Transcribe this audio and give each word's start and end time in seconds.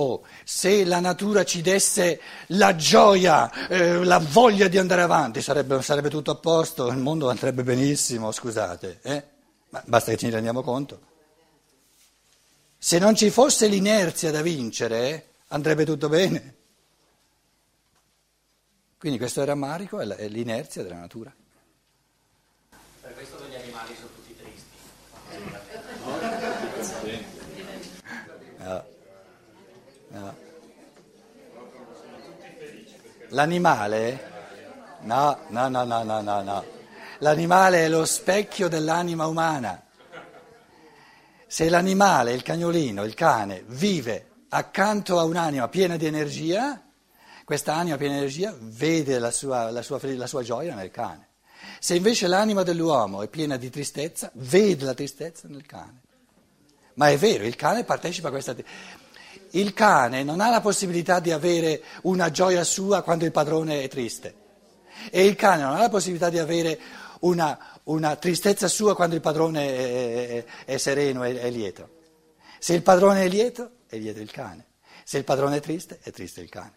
Oh, 0.00 0.22
se 0.44 0.84
la 0.84 1.00
natura 1.00 1.44
ci 1.44 1.60
desse 1.60 2.20
la 2.48 2.76
gioia, 2.76 3.66
eh, 3.66 4.04
la 4.04 4.18
voglia 4.18 4.68
di 4.68 4.78
andare 4.78 5.02
avanti, 5.02 5.42
sarebbe, 5.42 5.82
sarebbe, 5.82 6.08
tutto 6.08 6.30
a 6.30 6.36
posto, 6.36 6.86
il 6.86 6.98
mondo 6.98 7.28
andrebbe 7.28 7.64
benissimo, 7.64 8.30
scusate. 8.30 9.00
Eh? 9.02 9.24
Ma 9.70 9.82
basta 9.86 10.12
che 10.12 10.16
ce 10.16 10.26
ne 10.26 10.32
rendiamo 10.34 10.62
conto. 10.62 11.00
Se 12.78 13.00
non 13.00 13.16
ci 13.16 13.28
fosse 13.30 13.66
l'inerzia 13.66 14.30
da 14.30 14.40
vincere, 14.40 15.30
andrebbe 15.48 15.84
tutto 15.84 16.08
bene. 16.08 16.54
Quindi 18.98 19.18
questo 19.18 19.40
è 19.40 19.42
il 19.42 19.48
rammarico, 19.48 19.98
è 19.98 20.28
l'inerzia 20.28 20.84
della 20.84 20.98
natura. 20.98 21.34
Per 23.00 23.14
questo 23.14 23.36
gli 23.50 23.54
animali 23.56 23.96
sono 23.96 24.08
tutti 24.14 24.36
tristi. 24.36 24.76
No. 28.58 28.96
No. 30.08 30.36
L'animale? 33.28 34.36
No, 35.02 35.38
no, 35.48 35.68
no, 35.68 35.84
no, 35.84 36.02
no, 36.02 36.20
no, 36.20 36.42
no. 36.42 36.64
L'animale 37.18 37.84
è 37.84 37.88
lo 37.88 38.04
specchio 38.04 38.68
dell'anima 38.68 39.26
umana. 39.26 39.84
Se 41.46 41.68
l'animale, 41.68 42.32
il 42.32 42.42
cagnolino, 42.42 43.04
il 43.04 43.14
cane, 43.14 43.64
vive 43.66 44.26
accanto 44.50 45.18
a 45.18 45.24
un'anima 45.24 45.68
piena 45.68 45.96
di 45.96 46.06
energia, 46.06 46.82
questa 47.44 47.74
anima 47.74 47.96
piena 47.96 48.14
di 48.14 48.20
energia 48.20 48.54
vede 48.58 49.18
la 49.18 49.30
sua, 49.30 49.70
la 49.70 49.82
sua, 49.82 49.98
la 50.02 50.26
sua 50.26 50.42
gioia 50.42 50.74
nel 50.74 50.90
cane. 50.90 51.28
Se 51.80 51.94
invece 51.94 52.26
l'anima 52.26 52.62
dell'uomo 52.62 53.22
è 53.22 53.28
piena 53.28 53.56
di 53.56 53.70
tristezza, 53.70 54.30
vede 54.34 54.84
la 54.84 54.94
tristezza 54.94 55.48
nel 55.48 55.66
cane. 55.66 56.02
Ma 56.94 57.10
è 57.10 57.16
vero, 57.16 57.44
il 57.44 57.56
cane 57.56 57.84
partecipa 57.84 58.28
a 58.28 58.30
questa 58.30 58.54
tristezza. 58.54 58.96
Il 59.50 59.72
cane 59.72 60.22
non 60.22 60.40
ha 60.40 60.50
la 60.50 60.60
possibilità 60.60 61.20
di 61.20 61.30
avere 61.30 61.82
una 62.02 62.30
gioia 62.30 62.64
sua 62.64 63.02
quando 63.02 63.24
il 63.24 63.32
padrone 63.32 63.82
è 63.82 63.88
triste. 63.88 64.34
E 65.10 65.24
il 65.24 65.36
cane 65.36 65.62
non 65.62 65.74
ha 65.74 65.78
la 65.78 65.88
possibilità 65.88 66.28
di 66.28 66.38
avere 66.38 66.78
una, 67.20 67.58
una 67.84 68.16
tristezza 68.16 68.68
sua 68.68 68.94
quando 68.94 69.14
il 69.14 69.20
padrone 69.20 69.66
è, 69.66 70.28
è, 70.28 70.44
è 70.64 70.76
sereno 70.76 71.24
e 71.24 71.40
è 71.40 71.50
lieto. 71.50 71.96
Se 72.58 72.74
il 72.74 72.82
padrone 72.82 73.24
è 73.24 73.28
lieto, 73.28 73.70
è 73.88 73.96
lieto 73.96 74.20
il 74.20 74.30
cane. 74.30 74.66
Se 75.04 75.16
il 75.16 75.24
padrone 75.24 75.56
è 75.56 75.60
triste, 75.60 75.98
è 76.02 76.10
triste 76.10 76.40
il 76.40 76.48
cane. 76.50 76.74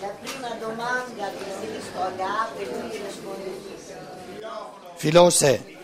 La 0.00 0.08
prima 0.22 0.48
domanda 0.60 1.30
che 1.30 1.44
Cristo 1.60 2.00
agape, 2.00 2.64
lui 2.64 2.90
risponde 2.90 2.99
Filose. 5.00 5.78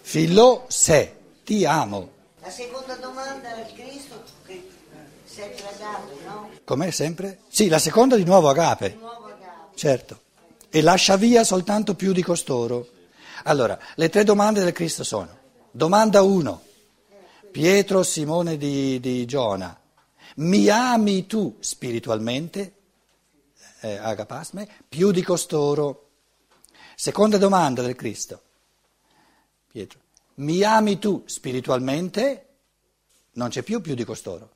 Filose, 0.00 1.16
ti 1.44 1.66
amo. 1.66 2.08
La 2.40 2.48
seconda 2.48 2.94
domanda 2.94 3.54
al 3.54 3.70
Cristo 3.74 4.22
che 4.46 4.66
sempre 5.22 5.68
agape, 5.68 6.14
no? 6.24 6.48
Com'è 6.64 6.90
sempre? 6.90 7.40
Sì, 7.48 7.68
la 7.68 7.78
seconda 7.78 8.16
di 8.16 8.24
nuovo 8.24 8.48
agape. 8.48 8.92
Di 8.92 8.96
nuovo 8.96 9.26
agape. 9.26 9.76
Certo. 9.76 10.20
E 10.70 10.80
lascia 10.80 11.18
via 11.18 11.44
soltanto 11.44 11.94
più 11.94 12.14
di 12.14 12.22
costoro. 12.22 12.88
Allora, 13.44 13.78
le 13.96 14.08
tre 14.08 14.24
domande 14.24 14.64
del 14.64 14.72
Cristo 14.72 15.04
sono. 15.04 15.36
Domanda 15.70 16.22
1. 16.22 16.62
Pietro 17.52 18.02
Simone 18.02 18.56
di, 18.56 18.98
di 18.98 19.26
Giona, 19.26 19.78
mi 20.36 20.70
ami 20.70 21.26
tu 21.26 21.54
spiritualmente, 21.60 22.76
eh, 23.80 23.98
agapasme, 23.98 24.66
più 24.88 25.10
di 25.10 25.22
costoro? 25.22 26.05
Seconda 26.98 27.36
domanda 27.36 27.82
del 27.82 27.94
Cristo. 27.94 28.42
Pietro, 29.70 30.00
mi 30.36 30.62
ami 30.62 30.98
tu 30.98 31.24
spiritualmente? 31.26 32.46
Non 33.32 33.50
c'è 33.50 33.62
più 33.62 33.82
più 33.82 33.94
di 33.94 34.02
costoro. 34.02 34.54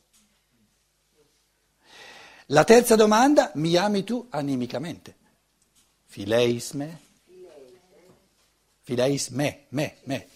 La 2.46 2.64
terza 2.64 2.96
domanda, 2.96 3.52
mi 3.56 3.76
ami 3.76 4.04
tu 4.04 4.26
animicamente? 4.30 5.16
Fileis 6.06 6.72
me? 6.72 7.00
Me, 9.28 9.66
me, 9.68 9.96
me. 10.04 10.28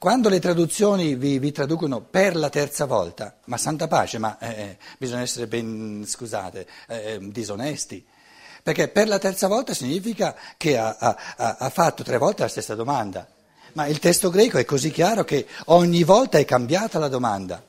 Quando 0.00 0.30
le 0.30 0.40
traduzioni 0.40 1.14
vi, 1.14 1.38
vi, 1.38 1.52
traducono 1.52 2.00
per 2.00 2.34
la 2.34 2.48
terza 2.48 2.86
volta, 2.86 3.36
ma 3.44 3.58
santa 3.58 3.86
pace, 3.86 4.16
ma 4.16 4.38
eh, 4.38 4.78
bisogna 4.96 5.20
essere 5.20 5.46
ben, 5.46 6.04
scusate, 6.06 6.66
eh, 6.88 7.18
disonesti, 7.20 8.02
perché 8.62 8.88
per 8.88 9.08
la 9.08 9.18
terza 9.18 9.46
volta 9.46 9.74
significa 9.74 10.34
che 10.56 10.78
ha, 10.78 10.96
ha, 10.98 11.56
ha 11.58 11.68
fatto 11.68 12.02
tre 12.02 12.16
volte 12.16 12.40
la 12.40 12.48
stessa 12.48 12.74
domanda, 12.74 13.28
ma 13.74 13.88
il 13.88 13.98
testo 13.98 14.30
greco 14.30 14.56
è 14.56 14.64
così 14.64 14.90
chiaro 14.90 15.22
che 15.22 15.46
ogni 15.66 16.02
volta 16.02 16.38
è 16.38 16.46
cambiata 16.46 16.98
la 16.98 17.08
domanda. 17.08 17.62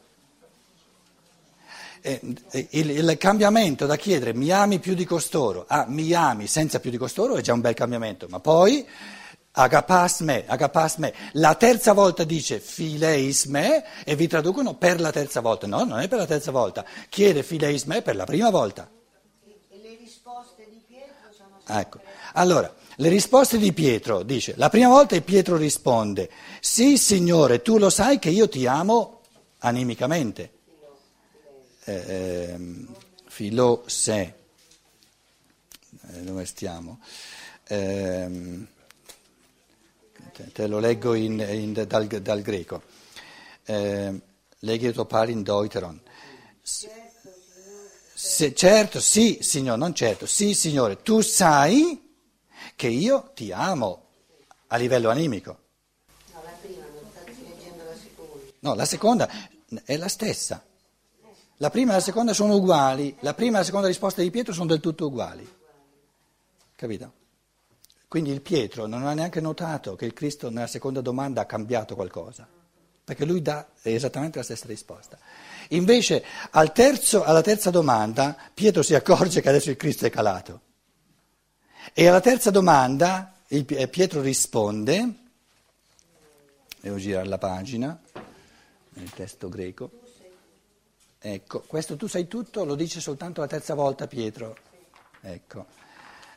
Il, 2.00 2.41
il, 2.70 3.18
cambiamento 3.18 3.86
da 3.86 3.97
chiedere 3.97 4.34
mi 4.34 4.52
ami 4.52 4.80
più 4.80 4.94
di 4.94 5.03
costoro? 5.03 5.66
a 5.68 5.84
mi 5.86 6.14
ami 6.14 6.47
senza 6.47 6.80
più 6.80 6.91
di 6.91 6.97
costoro 6.97 7.36
è 7.36 7.41
già 7.41 7.52
un 7.52 7.59
bel 7.59 7.74
cambiamento, 7.74 8.28
ma 8.30 8.40
poi 8.40 8.88
agapas 9.52 10.22
me, 10.22 10.46
agapas 10.48 10.98
me, 10.98 11.14
la 11.34 11.56
terza 11.56 11.94
volta 11.94 12.24
dice 12.24 12.60
fileis 12.60 13.46
me 13.46 13.84
e 14.06 14.16
vi 14.16 14.28
traducono 14.28 14.76
per 14.76 15.02
la 15.02 15.12
terza 15.12 15.42
volta, 15.42 15.68
no, 15.68 15.84
non 15.84 16.00
è 16.00 16.08
per 16.08 16.20
la 16.20 16.26
terza 16.26 16.52
volta, 16.52 16.86
chiede 17.10 17.44
fileis 17.44 17.84
me 17.84 18.02
per 18.02 18.16
la 18.16 18.26
prima 18.26 18.50
volta. 18.50 18.90
E 19.70 19.80
le 19.82 19.98
risposte 20.00 20.68
di 20.70 20.82
Pietro 20.88 21.16
sono 21.36 21.60
Ecco, 21.68 22.00
allora, 22.34 22.74
le 22.96 23.10
risposte 23.10 23.58
di 23.58 23.74
Pietro, 23.74 24.24
dice, 24.24 24.54
la 24.56 24.70
prima 24.70 24.90
volta 24.90 25.20
Pietro 25.22 25.58
risponde, 25.58 26.30
sì 26.60 26.98
signore, 26.98 27.62
tu 27.62 27.78
lo 27.78 27.90
sai 27.90 28.20
che 28.20 28.30
io 28.30 28.48
ti 28.48 28.66
amo 28.66 29.22
animicamente. 29.60 30.54
Eh, 31.84 32.56
filo 33.26 33.84
se, 33.88 34.22
eh, 34.22 36.20
dove 36.22 36.46
stiamo? 36.46 37.00
Eh, 37.68 38.68
te, 40.31 40.52
te, 40.52 40.68
lo 40.68 40.80
leggo 40.80 41.14
in, 41.14 41.40
in, 41.40 41.74
dal, 41.88 42.08
dal, 42.08 42.42
greco. 42.42 42.81
Eh, 43.66 44.22
leghi 44.59 44.92
to 44.92 45.06
pari 45.06 45.31
in 45.31 45.44
deuteron. 45.44 46.02
Se, 48.14 48.53
certo, 48.53 49.00
sì, 49.00 49.40
signore, 49.41 49.78
non 49.78 49.96
certo, 49.96 50.25
sì, 50.25 50.53
signore, 50.53 51.02
tu 51.02 51.22
sai 51.22 52.16
che 52.75 52.88
io 52.88 53.31
ti 53.34 53.52
amo 53.52 54.06
a 54.68 54.78
livello 54.78 55.09
animico. 55.09 55.58
No, 56.31 56.41
la 56.44 56.52
prima, 56.62 56.86
non 56.86 57.09
state 57.12 57.36
leggendo 57.41 57.84
la 57.84 57.96
seconda. 57.96 58.53
No, 58.59 58.75
la 58.75 58.86
seconda 58.86 59.30
è 59.84 59.97
la 59.97 60.08
stessa. 60.08 60.64
La 61.58 61.70
prima 61.70 61.91
e 61.91 61.96
la 61.96 62.02
seconda 62.02 62.34
sono 62.34 62.56
uguali, 62.56 63.16
la 63.20 63.34
prima 63.34 63.58
e 63.58 63.59
la 63.59 63.66
seconda 63.66 63.88
risposta 63.88 64.22
di 64.22 64.31
Pietro 64.31 64.53
sono 64.53 64.68
del 64.68 64.80
tutto 64.80 65.08
uguali. 65.08 65.47
Capito? 66.75 67.14
Quindi 68.12 68.32
il 68.32 68.42
Pietro 68.42 68.88
non 68.88 69.08
ha 69.08 69.14
neanche 69.14 69.40
notato 69.40 69.96
che 69.96 70.04
il 70.04 70.12
Cristo 70.12 70.50
nella 70.50 70.68
seconda 70.68 71.00
domanda 71.00 71.40
ha 71.40 71.46
cambiato 71.46 71.96
qualcosa, 71.96 72.46
perché 73.06 73.24
lui 73.24 73.42
dà 73.42 73.70
esattamente 73.84 74.38
la 74.38 74.44
stessa 74.44 74.66
risposta. 74.68 75.18
Invece 75.70 76.22
al 76.50 76.74
terzo, 76.74 77.24
alla 77.24 77.42
terza 77.42 77.70
domanda 77.70 78.36
Pietro 78.54 78.82
si 78.84 78.96
accorge 78.96 79.40
che 79.40 79.48
adesso 79.48 79.70
il 79.70 79.78
Cristo 79.78 80.08
è 80.08 80.10
calato. 80.10 80.60
E 81.94 82.06
alla 82.06 82.20
terza 82.20 82.52
domanda 82.52 83.34
il, 83.48 83.64
Pietro 83.64 84.20
risponde, 84.20 85.14
devo 86.82 86.98
girare 86.98 87.30
la 87.30 87.38
pagina, 87.38 87.98
nel 88.90 89.10
testo 89.12 89.48
greco. 89.48 89.90
Ecco, 91.18 91.62
questo 91.62 91.96
tu 91.96 92.08
sai 92.08 92.28
tutto, 92.28 92.66
lo 92.66 92.76
dice 92.76 93.00
soltanto 93.00 93.40
la 93.40 93.47
terza 93.47 93.74
volta 93.74 94.06
Pietro. 94.08 94.58
Ecco, 95.22 95.66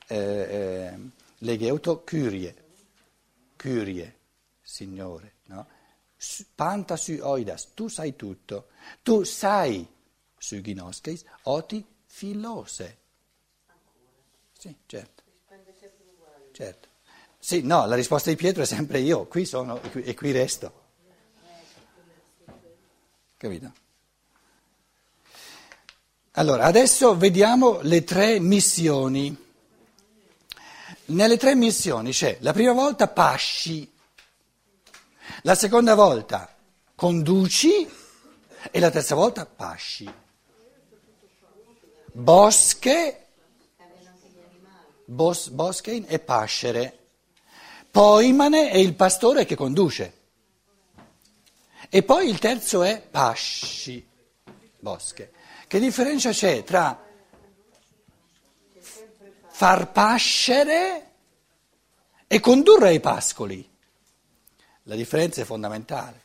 eh, 0.07 0.17
eh, 0.17 1.23
legheuto 1.39 2.03
curie, 2.03 2.55
curie, 3.57 4.19
Signore, 4.63 5.35
no? 5.47 5.67
Panta 6.55 6.97
su 6.97 7.19
oidas, 7.21 7.75
tu 7.75 7.89
sai 7.89 8.17
tutto, 8.17 8.69
tu 9.03 9.25
sai 9.25 9.87
su 10.37 10.61
ginoskeis, 10.61 11.25
oti 11.43 11.85
filose. 12.07 12.99
Sì, 14.59 14.75
certo. 14.87 15.23
Certo. 16.53 16.89
Sì, 17.39 17.61
no, 17.63 17.85
la 17.85 17.95
risposta 17.95 18.31
di 18.31 18.37
Pietro 18.37 18.63
è 18.63 18.67
sempre 18.67 19.01
io, 19.01 19.27
qui 19.27 19.45
sono 19.45 19.83
e 19.83 19.91
qui, 19.91 20.03
e 20.03 20.15
qui 20.15 20.31
resto. 20.31 20.83
Capito? 23.37 23.73
Allora, 26.37 26.65
adesso 26.65 27.17
vediamo 27.17 27.81
le 27.83 28.03
tre 28.05 28.41
missioni. 28.41 29.44
Nelle 31.07 31.37
tre 31.37 31.55
missioni 31.55 32.13
c'è 32.13 32.39
la 32.41 32.53
prima 32.53 32.73
volta 32.73 33.09
pasci, 33.09 33.93
la 35.43 35.55
seconda 35.55 35.95
volta 35.95 36.55
conduci 36.95 37.89
e 38.71 38.81
la 38.81 38.91
terza 38.91 39.15
volta 39.15 39.45
pasci. 39.45 40.13
Bosche 42.13 43.25
bos, 45.05 45.49
boskein 45.49 46.05
è 46.07 46.19
pascere, 46.19 46.99
poimane 47.91 48.71
è 48.71 48.77
il 48.77 48.95
pastore 48.95 49.45
che 49.45 49.57
conduce. 49.57 50.23
E 51.89 52.03
poi 52.03 52.29
il 52.29 52.39
terzo 52.39 52.83
è 52.83 53.01
pasci, 53.01 54.07
bosche. 54.79 55.33
Che 55.67 55.79
differenza 55.79 56.31
c'è 56.31 56.65
tra 56.65 56.99
far 59.65 59.93
pascere 59.93 61.13
e 62.27 62.39
condurre 62.39 62.89
ai 62.89 63.01
pascoli? 63.01 63.67
La 64.83 64.95
differenza 64.95 65.41
è 65.41 65.45
fondamentale. 65.47 66.21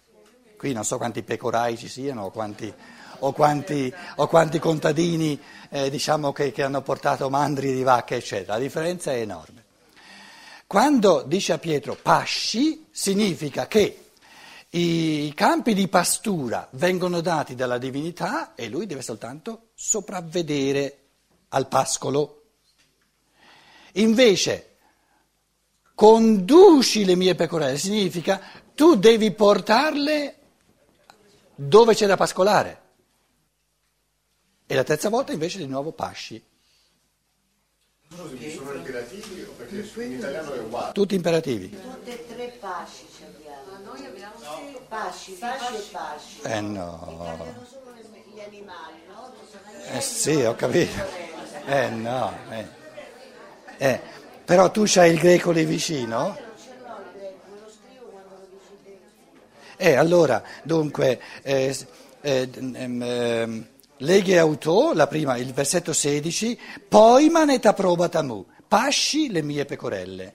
Qui 0.58 0.74
non 0.74 0.84
so 0.84 0.98
quanti 0.98 1.24
pecorai 1.24 1.78
ci 1.78 1.88
siano 1.88 2.26
o 2.26 2.32
quanti, 2.32 2.74
o 3.20 3.32
quanti, 3.32 3.94
o 4.18 4.28
quanti 4.28 4.60
contadini 4.60 5.42
eh, 5.70 5.90
diciamo 5.90 6.34
che, 6.34 6.52
che 6.52 6.64
hanno 6.64 6.82
portato 6.82 7.30
mandri 7.30 7.74
di 7.74 7.82
vacche, 7.82 8.18
eccetera. 8.18 8.56
La 8.56 8.60
differenza 8.60 9.14
è 9.14 9.22
enorme. 9.22 9.64
Quando 10.68 11.24
dice 11.26 11.54
a 11.54 11.60
Pietro 11.60 11.96
pasci, 11.96 12.88
significa 12.92 13.68
che 13.68 14.10
i 14.72 15.32
campi 15.34 15.74
di 15.74 15.88
pastura 15.88 16.68
vengono 16.72 17.22
dati 17.22 17.56
dalla 17.56 17.78
divinità 17.78 18.54
e 18.54 18.68
lui 18.68 18.86
deve 18.86 19.02
soltanto 19.02 19.70
sopravvedere 19.76 20.98
al 21.48 21.70
pascolo. 21.70 22.39
Invece, 23.94 24.76
conduci 25.96 27.06
le 27.06 27.16
mie 27.16 27.36
pecorelle 27.36 27.78
significa 27.78 28.40
tu 28.76 28.96
devi 28.96 29.32
portarle 29.32 30.36
dove 31.56 31.94
c'è 31.94 32.08
da 32.08 32.16
pascolare. 32.16 32.82
E 34.66 34.76
la 34.76 34.84
terza 34.84 35.10
volta 35.10 35.34
invece 35.34 35.58
di 35.58 35.68
nuovo 35.68 35.92
pasci. 35.92 36.42
Sono 38.08 38.32
imperativi 38.74 39.42
o 39.44 39.52
perché 39.52 40.04
in 40.04 40.14
italiano 40.14 40.54
è 40.54 40.60
uguale? 40.60 40.94
Tutti 40.94 41.16
imperativi. 41.16 41.70
Tutte 41.70 42.12
e 42.12 42.28
tre 42.28 42.58
pasci 42.60 43.06
ci 43.16 43.24
abbiamo. 43.24 43.72
Ma 43.72 43.78
noi 43.80 44.06
abbiamo 44.06 44.36
pasci, 44.88 45.34
pasci 45.34 45.76
e 45.76 45.82
pasci. 45.92 46.42
Eh 46.42 46.62
no. 46.62 47.24
Cambiano 47.24 47.66
solo 47.66 47.94
gli 48.34 48.40
animali, 48.40 49.02
no? 49.08 49.34
Eh 49.92 50.02
sì, 50.02 50.42
ho 50.42 50.56
capito. 50.56 51.04
Eh 51.66 51.90
no. 51.90 52.38
Eh. 52.50 52.79
Eh, 53.82 54.00
Però 54.44 54.72
tu 54.72 54.84
c'hai 54.86 55.12
il 55.14 55.20
greco 55.20 55.52
lì 55.52 55.64
vicino? 55.64 56.18
Non 56.18 56.36
ce 56.58 56.70
l'ho 56.82 56.98
il 56.98 57.20
greco, 57.20 57.38
me 57.54 57.60
lo 57.62 57.70
scrivo 57.70 58.06
quando 58.10 58.36
lo 58.40 58.48
dici 58.50 58.98
te. 59.78 59.84
E 59.84 59.96
allora, 59.96 60.44
dunque, 60.64 61.22
eh, 61.44 61.76
eh, 62.22 62.50
ehm, 62.52 63.02
ehm, 63.04 63.68
leghe 63.98 64.38
auto, 64.40 64.92
la 64.94 65.06
prima, 65.08 65.38
il 65.38 65.54
versetto 65.54 65.94
16, 65.94 66.60
poi 66.88 67.30
maneta 67.30 67.74
probatamu, 67.74 68.46
pasci 68.68 69.30
le 69.32 69.44
mie 69.44 69.66
pecorelle. 69.66 70.34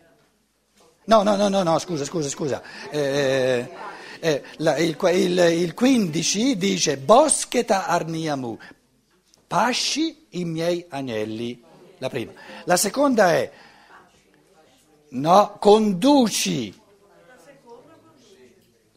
No, 1.07 1.23
no, 1.25 1.35
no, 1.37 1.49
no, 1.49 1.63
no, 1.65 1.79
scusa, 1.81 2.05
scusa, 2.05 2.29
scusa. 2.29 2.63
Eh, 2.91 3.69
eh, 4.21 4.43
la- 4.59 4.79
il, 4.79 4.97
il- 5.13 5.39
il 5.59 5.75
15 5.75 6.57
dice 6.57 6.97
boscheta 6.99 7.87
arniamu, 7.89 8.57
pasci 9.47 10.27
i 10.31 10.45
miei 10.45 10.87
agnelli. 10.89 11.63
La 11.99 12.09
prima. 12.09 12.33
La 12.65 12.77
seconda 12.77 13.33
è, 13.33 13.51
no, 15.11 15.57
conduci. 15.59 16.83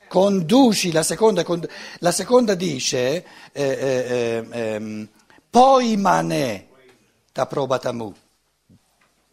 Conduci, 0.08 0.92
la 0.94 1.04
seconda, 1.04 1.44
cond- 1.44 1.70
la 2.00 2.12
seconda 2.12 2.56
dice, 2.56 3.26
eh, 3.52 3.64
eh, 3.64 4.46
eh, 4.48 4.48
ehm, 4.50 5.10
poi 5.50 5.98
mane 5.98 6.68
t'approbatamu, 7.34 8.14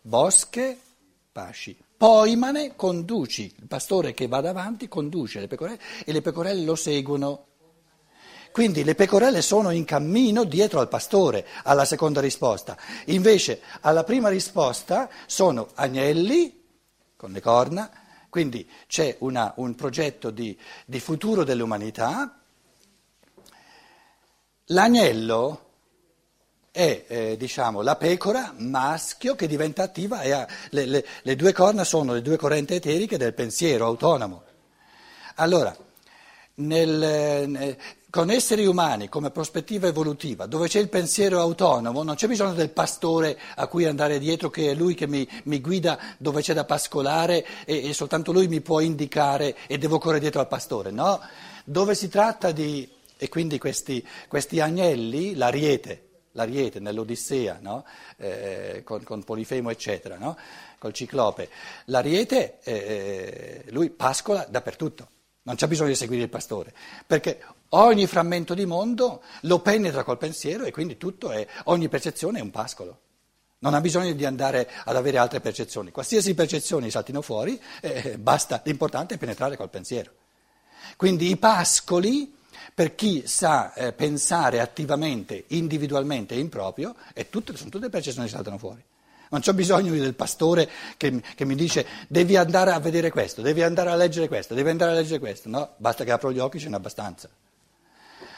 bosche, 0.02 0.78
pasci. 1.30 1.76
Poi 1.96 2.34
mane 2.36 2.74
conduci, 2.74 3.54
il 3.60 3.66
pastore 3.66 4.14
che 4.14 4.26
va 4.26 4.40
davanti 4.40 4.88
conduce 4.88 5.40
le 5.40 5.46
pecorelle 5.46 5.80
e 6.04 6.12
le 6.12 6.20
pecorelle 6.20 6.64
lo 6.64 6.74
seguono. 6.74 7.46
Quindi 8.54 8.84
le 8.84 8.94
pecorelle 8.94 9.42
sono 9.42 9.70
in 9.72 9.84
cammino 9.84 10.44
dietro 10.44 10.78
al 10.78 10.86
pastore, 10.86 11.44
alla 11.64 11.84
seconda 11.84 12.20
risposta. 12.20 12.76
Invece 13.06 13.60
alla 13.80 14.04
prima 14.04 14.28
risposta 14.28 15.10
sono 15.26 15.70
agnelli 15.74 16.62
con 17.16 17.32
le 17.32 17.40
corna, 17.40 17.90
quindi 18.28 18.70
c'è 18.86 19.16
una- 19.18 19.52
un 19.56 19.74
progetto 19.74 20.30
di, 20.30 20.56
di 20.86 21.00
futuro 21.00 21.42
dell'umanità. 21.42 22.38
L'agnello 24.66 25.70
è 26.70 27.06
eh, 27.08 27.36
diciamo, 27.36 27.82
la 27.82 27.96
pecora 27.96 28.54
maschio 28.56 29.34
che 29.34 29.48
diventa 29.48 29.82
attiva 29.82 30.20
e 30.20 30.30
ha, 30.30 30.46
le, 30.70 30.84
le- 30.86 31.06
le 31.22 31.34
due 31.34 31.52
corna 31.52 31.82
sono 31.82 32.12
le 32.12 32.22
due 32.22 32.36
correnti 32.36 32.74
eteriche 32.74 33.18
del 33.18 33.34
pensiero 33.34 33.84
autonomo. 33.86 34.44
Allora, 35.34 35.76
nel, 36.56 37.02
eh, 37.02 37.78
con 38.14 38.30
esseri 38.30 38.64
umani 38.64 39.08
come 39.08 39.32
prospettiva 39.32 39.88
evolutiva, 39.88 40.46
dove 40.46 40.68
c'è 40.68 40.78
il 40.78 40.88
pensiero 40.88 41.40
autonomo, 41.40 42.04
non 42.04 42.14
c'è 42.14 42.28
bisogno 42.28 42.54
del 42.54 42.70
pastore 42.70 43.36
a 43.56 43.66
cui 43.66 43.86
andare 43.86 44.20
dietro, 44.20 44.50
che 44.50 44.70
è 44.70 44.74
lui 44.74 44.94
che 44.94 45.08
mi, 45.08 45.28
mi 45.46 45.60
guida 45.60 45.98
dove 46.18 46.40
c'è 46.40 46.54
da 46.54 46.64
pascolare 46.64 47.44
e, 47.64 47.88
e 47.88 47.92
soltanto 47.92 48.30
lui 48.30 48.46
mi 48.46 48.60
può 48.60 48.78
indicare 48.78 49.56
e 49.66 49.78
devo 49.78 49.98
correre 49.98 50.20
dietro 50.20 50.38
al 50.38 50.46
pastore. 50.46 50.92
No, 50.92 51.18
dove 51.64 51.96
si 51.96 52.08
tratta 52.08 52.52
di... 52.52 52.88
E 53.16 53.28
quindi 53.28 53.58
questi, 53.58 54.06
questi 54.28 54.60
agnelli, 54.60 55.34
l'ariete, 55.34 56.10
l'ariete 56.34 56.78
nell'Odissea, 56.78 57.58
no? 57.60 57.84
Eh, 58.16 58.82
con, 58.84 59.02
con 59.02 59.24
Polifemo 59.24 59.70
eccetera, 59.70 60.18
no? 60.18 60.38
col 60.78 60.92
ciclope, 60.92 61.48
l'ariete, 61.86 62.60
eh, 62.62 63.64
lui 63.70 63.90
pascola 63.90 64.46
dappertutto. 64.48 65.08
Non 65.46 65.56
c'è 65.56 65.66
bisogno 65.66 65.88
di 65.88 65.96
seguire 65.96 66.22
il 66.22 66.30
pastore, 66.30 66.72
perché 67.06 67.42
ogni 67.70 68.06
frammento 68.06 68.54
di 68.54 68.66
mondo 68.66 69.22
lo 69.42 69.60
penetra 69.60 70.04
col 70.04 70.18
pensiero 70.18 70.64
e 70.64 70.70
quindi 70.70 70.96
tutto 70.96 71.30
è, 71.30 71.46
ogni 71.64 71.88
percezione 71.88 72.38
è 72.38 72.42
un 72.42 72.50
pascolo. 72.50 73.00
Non 73.58 73.74
ha 73.74 73.80
bisogno 73.80 74.12
di 74.12 74.24
andare 74.24 74.68
ad 74.84 74.94
avere 74.94 75.18
altre 75.18 75.40
percezioni. 75.40 75.90
Qualsiasi 75.90 76.34
percezioni 76.34 76.90
saltino 76.90 77.22
fuori, 77.22 77.58
eh, 77.80 78.18
basta, 78.18 78.60
l'importante 78.64 79.14
è 79.14 79.18
penetrare 79.18 79.56
col 79.56 79.70
pensiero. 79.70 80.10
Quindi 80.96 81.30
i 81.30 81.36
pascoli, 81.36 82.34
per 82.74 82.94
chi 82.94 83.26
sa 83.26 83.72
eh, 83.72 83.92
pensare 83.92 84.60
attivamente, 84.60 85.44
individualmente 85.48 86.34
e 86.34 86.38
in 86.38 86.50
proprio, 86.50 86.94
è 87.14 87.28
tutte, 87.30 87.56
sono 87.56 87.70
tutte 87.70 87.88
percezioni 87.88 88.26
che 88.26 88.34
saltano 88.34 88.58
fuori. 88.58 88.84
Non 89.30 89.40
c'è 89.40 89.52
bisogno 89.52 89.92
del 89.92 90.14
pastore 90.14 90.68
che, 90.96 91.22
che 91.34 91.44
mi 91.44 91.54
dice 91.54 91.86
devi 92.06 92.36
andare 92.36 92.70
a 92.70 92.78
vedere 92.78 93.10
questo, 93.10 93.40
devi 93.42 93.62
andare 93.62 93.90
a 93.90 93.96
leggere 93.96 94.28
questo, 94.28 94.54
devi 94.54 94.68
andare 94.68 94.92
a 94.92 94.94
leggere 94.94 95.18
questo. 95.18 95.48
No, 95.48 95.72
basta 95.78 96.04
che 96.04 96.12
apro 96.12 96.30
gli 96.30 96.38
occhi, 96.38 96.60
ce 96.60 96.68
n'è 96.68 96.76
abbastanza. 96.76 97.28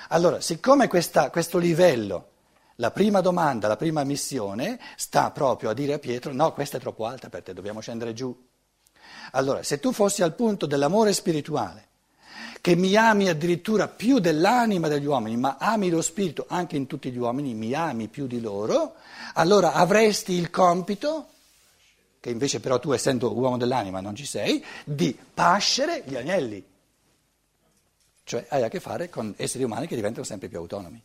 Allora, 0.09 0.41
siccome 0.41 0.89
questa, 0.89 1.31
questo 1.31 1.59
livello, 1.59 2.29
la 2.77 2.91
prima 2.91 3.21
domanda, 3.21 3.69
la 3.69 3.77
prima 3.77 4.05
missione, 4.05 4.79
sta 4.97 5.31
proprio 5.31 5.71
a 5.71 5.75
dire 5.75 5.95
a 5.95 5.99
Pietro, 5.99 6.33
no, 6.33 6.53
questa 6.53 6.77
è 6.77 6.81
troppo 6.81 7.07
alta 7.07 7.29
per 7.29 7.43
te, 7.43 7.55
dobbiamo 7.55 7.81
scendere 7.81 8.13
giù. 8.13 8.37
Allora, 9.33 9.63
se 9.63 9.81
tu 9.81 9.93
fossi 9.93 10.23
al 10.23 10.35
punto 10.35 10.67
dell'amore 10.67 11.13
spirituale, 11.13 11.85
che 12.61 12.75
mi 12.75 12.95
ami 12.97 13.29
addirittura 13.29 13.89
più 13.89 14.19
dell'anima 14.19 14.89
degli 14.89 15.07
uomini, 15.07 15.37
ma 15.37 15.57
ami 15.59 15.89
lo 15.89 16.03
spirito 16.03 16.47
anche 16.49 16.77
in 16.77 16.87
tutti 16.87 17.11
gli 17.11 17.19
uomini, 17.19 17.55
mi 17.55 17.73
ami 17.73 18.09
più 18.09 18.27
di 18.27 18.41
loro, 18.41 18.95
allora 19.35 19.73
avresti 19.73 20.33
il 20.33 20.51
compito, 20.51 21.29
che 22.21 22.31
invece 22.31 22.61
però 22.61 22.79
tu 22.79 22.93
essendo 22.93 23.37
uomo 23.37 23.57
dell'anima 23.57 24.01
non 24.01 24.15
ci 24.15 24.27
sei, 24.27 24.65
di 24.85 25.17
pascere 25.33 26.03
gli 26.07 26.17
agnelli. 26.17 26.65
Cioè 28.27 28.45
hai 28.49 28.65
a 28.65 28.69
che 28.69 28.81
fare 28.81 29.09
con 29.09 29.33
esseri 29.37 29.63
umani 29.63 29.87
che 29.87 29.95
diventano 29.95 30.25
sempre 30.25 30.49
più 30.49 30.59
autonomi. 30.59 31.01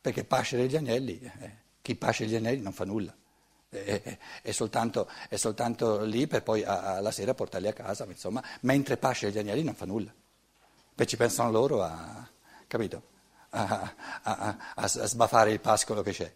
Perché 0.00 0.24
pascere 0.24 0.66
gli 0.66 0.76
agnelli, 0.76 1.20
eh, 1.20 1.56
chi 1.82 1.94
pasce 1.94 2.24
gli 2.24 2.34
agnelli 2.34 2.62
non 2.62 2.72
fa 2.72 2.86
nulla. 2.86 3.14
È, 3.68 3.76
è- 3.76 4.18
è 4.40 4.50
soltanto, 4.50 5.06
è 5.28 5.36
soltanto 5.36 6.00
lì 6.04 6.26
per 6.26 6.42
poi 6.42 6.64
alla 6.64 7.10
sera 7.10 7.34
portarli 7.34 7.68
a 7.68 7.74
casa, 7.74 8.06
insomma, 8.06 8.42
mentre 8.60 8.96
pasce 8.96 9.30
gli 9.30 9.36
agnelli 9.38 9.62
non 9.62 9.74
fa 9.74 9.84
nulla. 9.84 10.10
Poi 10.94 11.06
ci 11.06 11.18
pensano 11.18 11.50
loro 11.50 11.82
a, 11.82 12.26
capito? 12.66 13.02
A- 13.50 13.94
a- 14.22 14.56
a 14.74 14.86
sbafare 14.88 15.50
il 15.52 15.60
pascolo 15.60 16.00
che 16.00 16.12
c'è. 16.12 16.34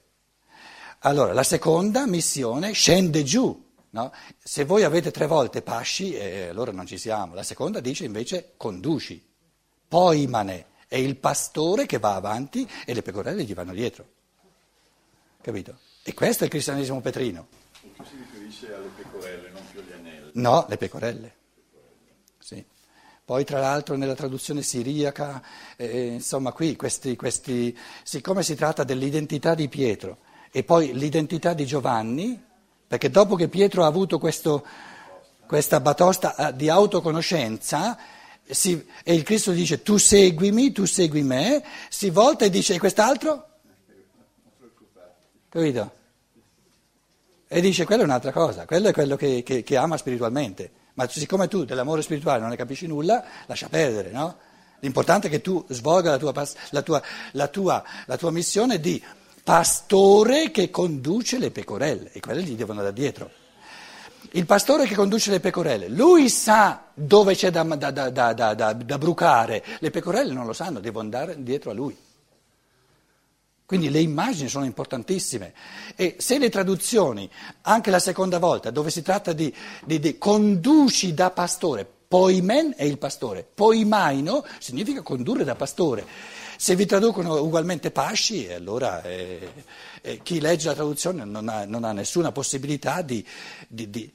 Allora, 1.01 1.33
la 1.33 1.43
seconda 1.43 2.07
missione 2.07 2.73
scende 2.73 3.23
giù. 3.25 3.64
No? 3.95 4.13
Se 4.39 4.65
voi 4.65 4.83
avete 4.83 5.11
tre 5.11 5.27
volte 5.27 5.63
pasci, 5.63 6.15
eh, 6.15 6.49
allora 6.49 6.73
non 6.73 6.87
ci 6.87 6.99
siamo. 6.99 7.35
La 7.35 7.43
seconda 7.43 7.81
dice 7.81 8.05
invece 8.05 8.53
conduci. 8.57 9.25
Poi 9.89 10.27
mane 10.27 10.67
è 10.89 10.97
il 10.97 11.17
pastore 11.17 11.87
che 11.87 11.99
va 11.99 12.15
avanti 12.15 12.69
e 12.85 12.93
le 12.93 13.03
pecorelle 13.03 13.45
gli 13.45 13.55
vanno 13.55 13.73
dietro. 13.73 14.07
Capito? 15.41 15.79
E 16.03 16.13
questo 16.13 16.43
è 16.43 16.47
il 16.47 16.53
cristianesimo 16.53 17.01
petrino. 17.01 17.47
Qui 17.81 18.05
si 18.05 18.17
riferisce 18.17 18.75
alle 18.75 18.89
pecorelle, 18.89 19.51
non 19.51 19.63
più 19.71 19.81
agli 19.81 19.93
anelli. 19.93 20.31
No, 20.35 20.67
le 20.69 20.77
pecorelle. 20.77 21.35
Sì. 22.39 22.65
Poi 23.25 23.45
tra 23.45 23.61
l'altro 23.61 23.97
nella 23.97 24.15
traduzione 24.15 24.63
siriaca, 24.63 25.43
eh, 25.77 26.07
insomma 26.07 26.53
qui, 26.53 26.77
questi, 26.77 27.17
questi, 27.17 27.77
siccome 28.03 28.43
si 28.43 28.55
tratta 28.55 28.85
dell'identità 28.85 29.55
di 29.55 29.69
Pietro 29.69 30.19
e 30.51 30.63
poi 30.65 30.93
l'identità 30.93 31.55
di 31.55 31.65
Giovanni, 31.65 32.53
perché 32.87 33.11
dopo 33.11 33.35
che 33.35 33.49
Pietro 33.49 33.85
ha 33.85 33.87
avuto 33.87 34.19
questo, 34.19 34.65
questa 35.47 35.81
batosta 35.81 36.35
eh, 36.37 36.57
di 36.57 36.69
autoconoscenza, 36.69 37.97
si, 38.47 38.87
e 39.03 39.15
il 39.15 39.23
Cristo 39.23 39.53
dice 39.53 39.83
tu 39.83 39.97
seguimi, 39.97 40.73
tu 40.73 40.85
segui 40.85 41.23
me, 41.23 41.65
si 41.89 42.11
volta 42.11 42.45
e 42.45 42.51
dice 42.51 42.75
e 42.75 42.79
quest'altro? 42.79 43.49
Capito? 45.49 45.93
E 47.47 47.61
dice 47.61 47.85
quello 47.85 48.03
è 48.03 48.05
un'altra 48.05 48.33
cosa, 48.33 48.65
quello 48.67 48.89
è 48.89 48.93
quello 48.93 49.17
che, 49.17 49.43
che, 49.43 49.63
che 49.63 49.77
ama 49.77 49.97
spiritualmente, 49.97 50.71
ma 50.95 51.09
siccome 51.09 51.49
tu 51.49 51.65
dell'amore 51.65 52.03
spirituale 52.03 52.41
non 52.41 52.51
ne 52.51 52.57
capisci 52.57 52.87
nulla, 52.87 53.25
lascia 53.47 53.69
perdere, 53.69 54.11
no? 54.11 54.37
L'importante 54.81 55.29
è 55.29 55.31
che 55.31 55.41
tu 55.41 55.65
svolga 55.69 56.11
la 56.11 56.19
tua, 56.19 56.33
la 56.71 56.83
tua, 56.83 57.03
la 57.33 57.49
tua, 57.49 57.85
la 58.07 58.17
tua 58.17 58.31
missione 58.31 58.81
di 58.81 59.03
pastore 59.45 60.51
che 60.51 60.71
conduce 60.71 61.39
le 61.39 61.51
pecorelle 61.51 62.11
e 62.13 62.21
quelle 62.21 62.43
gli 62.43 62.55
devono 62.55 62.83
da 62.83 62.91
dietro. 62.91 63.31
Il 64.31 64.47
pastore 64.47 64.87
che 64.87 64.95
conduce 64.95 65.31
le 65.31 65.39
pecorelle, 65.39 65.87
lui 65.89 66.31
sa 66.31 66.87
dove 66.95 67.37
c'è 67.37 67.51
da, 67.51 67.63
da, 67.63 67.91
da, 68.11 68.55
da, 68.73 68.99
brucare, 68.99 69.63
le 69.79 69.91
pecorelle 69.91 70.33
non 70.33 70.47
lo 70.47 70.55
sanno, 70.55 70.81
devono 70.81 71.05
andare 71.05 71.41
dietro 71.43 71.71
a 71.71 71.75
lui. 71.75 71.97
Quindi 73.67 73.91
le 73.91 74.01
immagini 74.01 74.49
sono 74.49 74.65
importantissime 74.65 75.53
e 75.95 76.17
se 76.19 76.39
le 76.39 76.51
traduzioni, 76.51 77.31
anche 77.63 77.91
la 77.91 77.99
seconda 77.99 78.39
volta, 78.39 78.71
dove 78.71 78.91
si 78.91 79.03
tratta 79.03 79.33
di, 79.33 79.55
di, 79.85 80.01
di 80.01 80.19
conduci 80.19 81.15
da 81.15 81.31
pastore, 81.31 81.87
poimen 82.09 82.75
è 82.77 82.85
il 82.85 82.99
pastore, 82.99 83.47
poimaino 83.55 84.45
significa 84.59 85.03
condurre 85.03 85.45
da 85.45 85.55
pastore. 85.55 86.07
Se 86.57 86.77
vi 86.77 86.87
traducono 86.87 87.41
ugualmente 87.43 87.91
pasci, 87.91 88.51
allora 88.53 89.03
eh, 89.03 89.53
eh, 90.01 90.21
chi 90.23 90.41
legge 90.41 90.69
la 90.69 90.75
traduzione 90.75 91.25
non 91.25 91.49
ha, 91.49 91.65
non 91.65 91.85
ha 91.85 91.93
nessuna 91.93 92.33
possibilità 92.33 93.03
di, 93.03 93.27
di, 93.69 93.91
di 93.91 94.13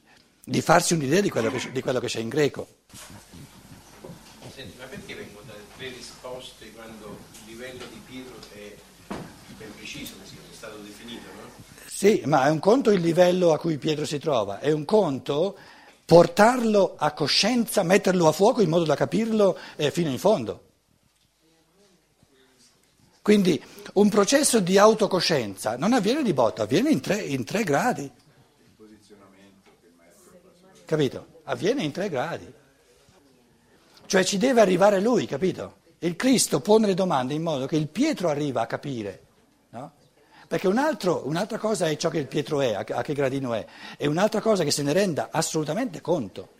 di 0.50 0.62
farsi 0.62 0.94
un'idea 0.94 1.20
di 1.20 1.30
quello 1.30 1.48
che, 1.50 1.70
di 1.70 1.80
quello 1.80 2.00
che 2.00 2.08
c'è 2.08 2.18
in 2.18 2.28
greco. 2.28 2.66
Senti, 4.52 4.74
ma 4.78 4.84
perché 4.86 5.14
vengono 5.14 5.44
date 5.46 5.60
tre 5.76 5.88
risposte 5.90 6.72
quando 6.72 7.18
il 7.34 7.52
livello 7.52 7.84
di 7.88 8.00
Pietro 8.04 8.34
è 8.52 8.74
ben 9.56 9.72
preciso, 9.76 10.14
così 10.20 10.34
è 10.34 10.54
stato 10.54 10.78
definito, 10.78 11.26
no? 11.36 11.50
Sì, 11.86 12.22
ma 12.24 12.46
è 12.46 12.50
un 12.50 12.58
conto 12.58 12.90
il 12.90 13.00
livello 13.00 13.52
a 13.52 13.58
cui 13.58 13.78
Pietro 13.78 14.04
si 14.04 14.18
trova, 14.18 14.58
è 14.58 14.72
un 14.72 14.84
conto 14.84 15.56
portarlo 16.04 16.96
a 16.98 17.12
coscienza, 17.12 17.84
metterlo 17.84 18.26
a 18.26 18.32
fuoco 18.32 18.60
in 18.60 18.70
modo 18.70 18.84
da 18.84 18.96
capirlo 18.96 19.56
eh, 19.76 19.92
fino 19.92 20.10
in 20.10 20.18
fondo. 20.18 20.69
Quindi 23.30 23.62
un 23.92 24.08
processo 24.08 24.58
di 24.58 24.76
autocoscienza 24.76 25.76
non 25.76 25.92
avviene 25.92 26.24
di 26.24 26.32
botto, 26.32 26.62
avviene 26.62 26.90
in 26.90 26.98
tre, 27.00 27.20
in 27.20 27.44
tre 27.44 27.62
gradi. 27.62 28.10
Capito? 30.84 31.26
Avviene 31.44 31.84
in 31.84 31.92
tre 31.92 32.08
gradi. 32.08 32.52
Cioè 34.04 34.24
ci 34.24 34.36
deve 34.36 34.60
arrivare 34.60 34.98
lui, 34.98 35.26
capito? 35.26 35.76
Il 36.00 36.16
Cristo 36.16 36.58
pone 36.58 36.88
le 36.88 36.94
domande 36.94 37.32
in 37.32 37.42
modo 37.42 37.66
che 37.66 37.76
il 37.76 37.86
Pietro 37.86 38.30
arriva 38.30 38.62
a 38.62 38.66
capire, 38.66 39.22
no? 39.70 39.92
Perché 40.48 40.66
un 40.66 40.78
altro, 40.78 41.22
un'altra 41.24 41.58
cosa 41.58 41.86
è 41.86 41.96
ciò 41.96 42.08
che 42.08 42.18
il 42.18 42.26
Pietro 42.26 42.60
è, 42.60 42.74
a, 42.74 42.82
che 42.82 43.14
gradino 43.14 43.54
è, 43.54 43.64
e 43.96 44.08
un'altra 44.08 44.40
cosa 44.40 44.64
che 44.64 44.72
se 44.72 44.82
ne 44.82 44.92
renda 44.92 45.28
assolutamente 45.30 46.00
conto. 46.00 46.58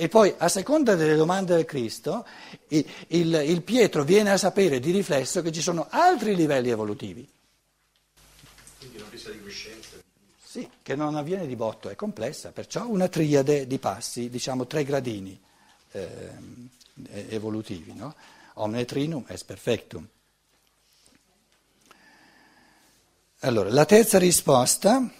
E 0.00 0.06
poi, 0.06 0.32
a 0.38 0.48
seconda 0.48 0.94
delle 0.94 1.16
domande 1.16 1.56
del 1.56 1.64
Cristo, 1.64 2.24
il, 2.68 2.86
il, 3.08 3.34
il 3.44 3.62
Pietro 3.62 4.04
viene 4.04 4.30
a 4.30 4.36
sapere 4.36 4.78
di 4.78 4.92
riflesso 4.92 5.42
che 5.42 5.50
ci 5.50 5.60
sono 5.60 5.88
altri 5.90 6.36
livelli 6.36 6.70
evolutivi. 6.70 7.28
Quindi 8.78 8.98
una 8.98 9.06
presa 9.06 9.30
di 9.30 9.42
coscienza. 9.42 9.96
Sì, 10.40 10.70
che 10.82 10.94
non 10.94 11.16
avviene 11.16 11.48
di 11.48 11.56
botto, 11.56 11.88
è 11.88 11.96
complessa, 11.96 12.52
perciò 12.52 12.86
una 12.86 13.08
triade 13.08 13.66
di 13.66 13.78
passi, 13.80 14.30
diciamo 14.30 14.68
tre 14.68 14.84
gradini 14.84 15.36
eh, 15.90 16.30
evolutivi, 17.30 17.92
no? 17.92 18.14
Omne 18.54 18.84
trinum 18.84 19.24
est 19.26 19.46
perfectum. 19.46 20.06
Allora, 23.40 23.68
la 23.70 23.84
terza 23.84 24.18
risposta, 24.18 25.10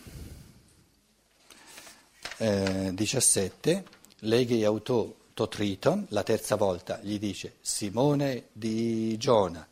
eh, 2.36 2.90
17, 2.94 3.96
leghi 4.20 4.64
auto 4.64 5.30
totriton, 5.34 6.06
la 6.10 6.22
terza 6.22 6.56
volta 6.56 6.98
gli 7.00 7.18
dice 7.18 7.56
Simone 7.60 8.48
di 8.52 9.16
Giona, 9.16 9.66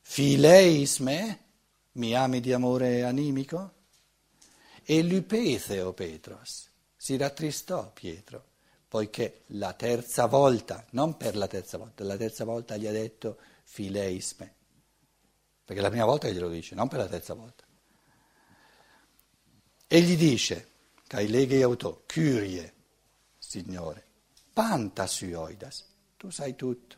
fileis 0.00 0.98
me, 1.00 1.38
mi 1.92 2.14
ami 2.14 2.40
di 2.40 2.52
amore 2.52 3.04
animico? 3.04 3.72
E 4.82 5.02
l'upetheo 5.02 5.92
Petros, 5.92 6.68
si 6.96 7.16
rattristò 7.16 7.90
Pietro, 7.92 8.44
poiché 8.88 9.42
la 9.48 9.72
terza 9.74 10.26
volta, 10.26 10.84
non 10.90 11.16
per 11.16 11.36
la 11.36 11.46
terza 11.46 11.76
volta, 11.76 12.02
la 12.04 12.16
terza 12.16 12.44
volta 12.44 12.76
gli 12.76 12.86
ha 12.86 12.92
detto 12.92 13.36
fileisme, 13.64 14.54
perché 15.64 15.82
la 15.82 15.90
prima 15.90 16.06
volta 16.06 16.28
glielo 16.28 16.48
dice, 16.48 16.74
non 16.74 16.88
per 16.88 16.98
la 17.00 17.06
terza 17.06 17.34
volta. 17.34 17.64
E 19.86 20.00
gli 20.00 20.16
dice, 20.16 20.68
kai 21.06 21.28
leghe 21.28 21.62
auto, 21.62 22.04
curie, 22.06 22.74
Signore, 23.50 24.04
panta 24.52 25.08
suoidas, 25.08 25.84
tu 26.16 26.30
sai 26.30 26.54
tutto. 26.54 26.96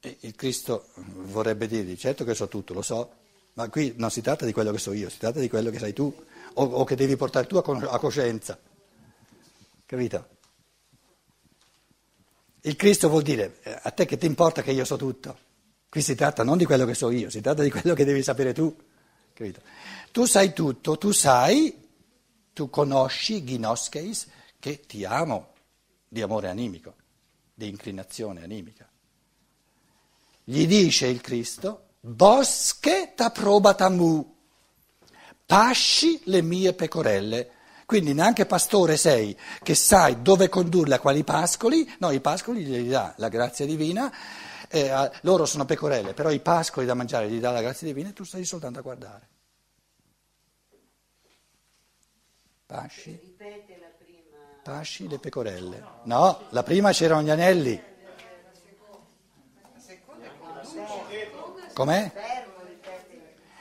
E 0.00 0.16
il 0.22 0.34
Cristo 0.34 0.88
vorrebbe 0.96 1.68
dirgli, 1.68 1.96
certo 1.96 2.24
che 2.24 2.34
so 2.34 2.48
tutto, 2.48 2.74
lo 2.74 2.82
so, 2.82 3.12
ma 3.52 3.68
qui 3.68 3.94
non 3.98 4.10
si 4.10 4.22
tratta 4.22 4.44
di 4.44 4.52
quello 4.52 4.72
che 4.72 4.78
so 4.78 4.92
io, 4.92 5.08
si 5.08 5.18
tratta 5.18 5.38
di 5.38 5.48
quello 5.48 5.70
che 5.70 5.78
sai 5.78 5.92
tu 5.92 6.12
o, 6.54 6.64
o 6.64 6.82
che 6.82 6.96
devi 6.96 7.14
portare 7.14 7.46
tu 7.46 7.58
a, 7.58 7.62
a 7.62 7.98
coscienza. 8.00 8.58
Capito? 9.86 10.28
Il 12.62 12.74
Cristo 12.74 13.08
vuol 13.08 13.22
dire, 13.22 13.60
eh, 13.62 13.78
a 13.80 13.92
te 13.92 14.04
che 14.04 14.18
ti 14.18 14.26
importa 14.26 14.62
che 14.62 14.72
io 14.72 14.84
so 14.84 14.96
tutto? 14.96 15.38
Qui 15.88 16.02
si 16.02 16.16
tratta 16.16 16.42
non 16.42 16.58
di 16.58 16.64
quello 16.64 16.86
che 16.86 16.94
so 16.94 17.08
io, 17.08 17.30
si 17.30 17.40
tratta 17.40 17.62
di 17.62 17.70
quello 17.70 17.94
che 17.94 18.04
devi 18.04 18.24
sapere 18.24 18.52
tu. 18.52 18.76
Capito? 19.32 19.60
Tu 20.10 20.24
sai 20.24 20.52
tutto, 20.52 20.98
tu 20.98 21.12
sai, 21.12 21.85
tu 22.56 22.70
conosci, 22.70 23.44
ginoskeis, 23.44 24.26
che 24.58 24.80
ti 24.86 25.04
amo 25.04 25.48
di 26.08 26.22
amore 26.22 26.48
animico, 26.48 26.94
di 27.52 27.68
inclinazione 27.68 28.42
animica. 28.42 28.88
Gli 30.42 30.66
dice 30.66 31.06
il 31.06 31.20
Cristo, 31.20 31.88
bosche 32.00 33.12
t'approbatamu, 33.14 34.36
pasci 35.44 36.22
le 36.24 36.40
mie 36.40 36.72
pecorelle. 36.72 37.50
Quindi 37.84 38.14
neanche 38.14 38.46
pastore 38.46 38.96
sei 38.96 39.36
che 39.62 39.74
sai 39.74 40.22
dove 40.22 40.48
condurle 40.48 40.94
a 40.94 40.98
quali 40.98 41.24
pascoli, 41.24 41.86
no, 41.98 42.10
i 42.10 42.20
pascoli 42.20 42.64
gli 42.64 42.88
dà 42.88 43.12
la 43.18 43.28
grazia 43.28 43.66
divina, 43.66 44.10
eh, 44.68 45.10
loro 45.20 45.44
sono 45.44 45.66
pecorelle, 45.66 46.14
però 46.14 46.30
i 46.30 46.40
pascoli 46.40 46.86
da 46.86 46.94
mangiare 46.94 47.28
gli 47.28 47.38
dà 47.38 47.50
la 47.50 47.60
grazia 47.60 47.86
divina 47.86 48.08
e 48.08 48.14
tu 48.14 48.24
stai 48.24 48.46
soltanto 48.46 48.78
a 48.78 48.82
guardare. 48.82 49.28
Pasci? 52.66 53.36
Pasci 54.62 55.08
le 55.08 55.18
pecorelle. 55.18 55.82
No, 56.02 56.46
la 56.50 56.64
prima 56.64 56.90
c'erano 56.90 57.22
gli 57.22 57.30
anelli. 57.30 57.80
Com'è? 61.72 62.12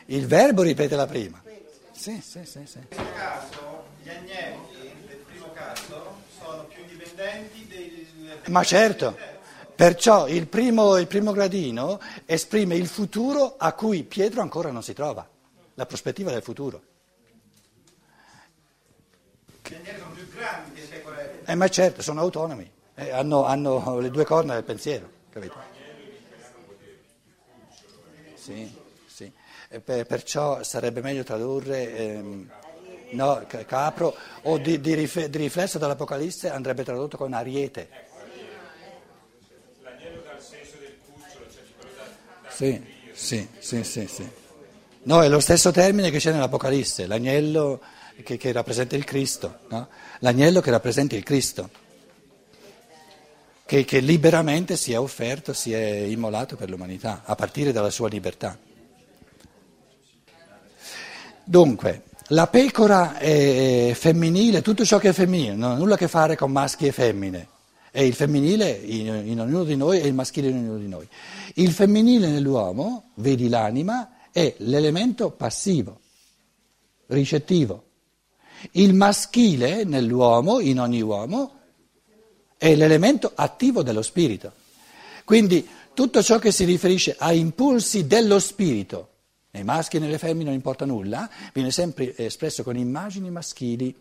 Il 0.05 0.25
verbo 0.25 0.63
ripete 0.63 0.95
la 0.95 1.05
prima. 1.05 1.43
Sì, 1.91 2.19
sì, 2.21 2.45
sì, 2.45 2.65
sì. 2.65 2.77
In 2.79 2.88
questo 2.88 3.13
caso 3.13 3.83
gli 4.01 4.09
agnelli 4.09 4.95
del 5.07 5.17
primo 5.17 5.51
caso 5.53 6.15
sono 6.38 6.63
più 6.65 6.81
indipendenti 6.81 7.67
del... 7.67 8.41
Ma 8.51 8.63
certo, 8.63 9.15
perciò 9.75 10.27
il 10.27 10.47
primo, 10.47 10.97
il 10.97 11.07
primo 11.07 11.31
gradino 11.31 12.00
esprime 12.25 12.75
il 12.75 12.88
futuro 12.88 13.55
a 13.57 13.74
cui 13.74 14.03
Pietro 14.03 14.41
ancora 14.41 14.71
non 14.71 14.81
si 14.81 14.93
trova, 14.93 15.27
la 15.75 15.85
prospettiva 15.85 16.31
del 16.31 16.41
futuro. 16.41 16.81
Gli 19.67 19.75
agnelli 19.75 20.00
sono 20.00 20.13
più 20.13 20.29
grandi 20.29 20.74
dei 20.74 20.88
pecorelli. 20.88 21.39
Eh, 21.45 21.55
ma 21.55 21.67
certo, 21.67 22.01
sono 22.01 22.22
autonomi, 22.22 22.69
eh, 22.95 23.12
hanno, 23.12 23.45
hanno 23.45 24.00
le 24.00 24.10
due 24.12 24.25
corna 24.25 24.53
del 24.53 24.63
pensiero, 24.63 25.10
capito? 25.29 25.74
Sì, 28.36 28.72
sì. 29.07 29.31
Per, 29.84 30.05
perciò 30.05 30.62
sarebbe 30.62 31.01
meglio 31.01 31.24
tradurre 31.24 31.95
ehm, 31.98 32.50
no, 33.12 33.43
capro 33.65 34.15
o 34.43 34.57
di, 34.60 34.79
di, 34.79 34.93
rif, 34.93 35.25
di, 35.25 35.38
riflesso 35.38 35.79
dall'Apocalisse 35.79 36.50
andrebbe 36.50 36.84
tradotto 36.84 37.17
con 37.17 37.34
ariete. 37.34 37.89
L'agnello 39.81 40.22
dal 40.22 40.41
senso 40.41 40.77
del 40.79 40.98
cucciolo, 41.03 41.45
cioè 41.51 41.63
quello 41.79 41.95
da, 41.95 42.51
sì, 42.51 43.50
sì, 43.60 43.84
sì, 43.84 44.07
sì. 44.07 44.29
No, 45.03 45.24
è 45.24 45.29
lo 45.29 45.39
stesso 45.39 45.72
termine 45.72 46.10
che 46.12 46.19
c'è 46.19 46.31
nell'Apocalisse, 46.31 47.07
l'agnello 47.07 47.81
che, 48.24 48.38
che 48.38 48.51
rappresenta 48.51 48.95
il 48.95 49.03
Cristo, 49.03 49.60
no? 49.69 49.88
l'agnello 50.19 50.62
che 50.62 50.72
rappresenta 50.72 51.15
il 51.15 51.24
Cristo. 51.24 51.69
che, 53.65 53.84
che 53.84 54.00
liberamente 54.00 54.77
si 54.77 54.93
è 54.93 55.00
offerto, 55.00 55.53
si 55.53 55.74
è 55.74 55.86
immolato 55.86 56.55
per 56.55 56.69
l'umanità, 56.69 57.24
a 57.25 57.36
partire 57.36 57.72
dalla 57.72 57.89
sua 57.89 58.07
libertà. 58.07 58.57
Dunque, 61.43 62.03
la 62.29 62.48
pecora 62.48 63.17
è 63.17 63.91
femminile, 63.93 64.62
tutto 64.62 64.86
ciò 64.86 64.98
che 64.98 65.10
è 65.10 65.13
femminile, 65.13 65.53
non 65.53 65.72
ha 65.72 65.75
nulla 65.75 65.95
a 65.95 65.98
che 65.98 66.07
fare 66.07 66.36
con 66.36 66.51
maschi 66.51 66.88
e 66.88 66.91
femmine. 66.91 67.50
È 67.91 68.01
il 68.01 68.13
femminile 68.13 68.72
in, 68.72 69.24
in 69.25 69.39
ognuno 69.39 69.63
di 69.63 69.75
noi 69.75 70.01
e 70.01 70.07
il 70.07 70.13
maschile 70.13 70.50
in 70.50 70.57
ognuno 70.57 70.77
di 70.77 70.88
noi. 70.88 71.07
Il 71.55 71.72
femminile 71.72 72.27
nell'uomo, 72.29 73.12
vedi 73.15 73.48
l'anima, 73.48 74.29
è 74.31 74.53
l'elemento 74.57 75.31
passivo, 75.31 76.00
ricettivo. 77.07 77.85
Il 78.72 78.93
maschile 78.93 79.84
nell'uomo, 79.84 80.60
in 80.60 80.79
ogni 80.79 81.01
uomo, 81.01 81.60
è 82.57 82.75
l'elemento 82.75 83.31
attivo 83.36 83.84
dello 83.84 84.01
spirito. 84.01 84.53
Quindi 85.24 85.67
tutto 85.93 86.22
ciò 86.22 86.39
che 86.39 86.51
si 86.51 86.65
riferisce 86.65 87.15
a 87.17 87.31
impulsi 87.31 88.05
dello 88.05 88.39
spirito, 88.39 89.10
nei 89.51 89.63
maschi 89.63 89.98
e 89.98 90.00
nelle 90.00 90.17
femmine 90.17 90.45
non 90.45 90.53
importa 90.53 90.86
nulla, 90.86 91.29
viene 91.53 91.72
sempre 91.72 92.15
espresso 92.17 92.63
con 92.63 92.75
immagini 92.75 93.29
maschili. 93.29 93.95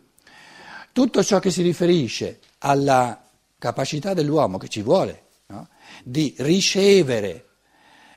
Tutto 0.92 1.23
ciò 1.23 1.38
che 1.38 1.50
si 1.50 1.62
riferisce 1.62 2.40
alla 2.59 3.25
capacità 3.59 4.12
dell'uomo 4.14 4.59
che 4.59 4.68
ci 4.68 4.83
vuole 4.83 5.23
no? 5.47 5.68
di 6.02 6.35
ricevere, 6.38 7.47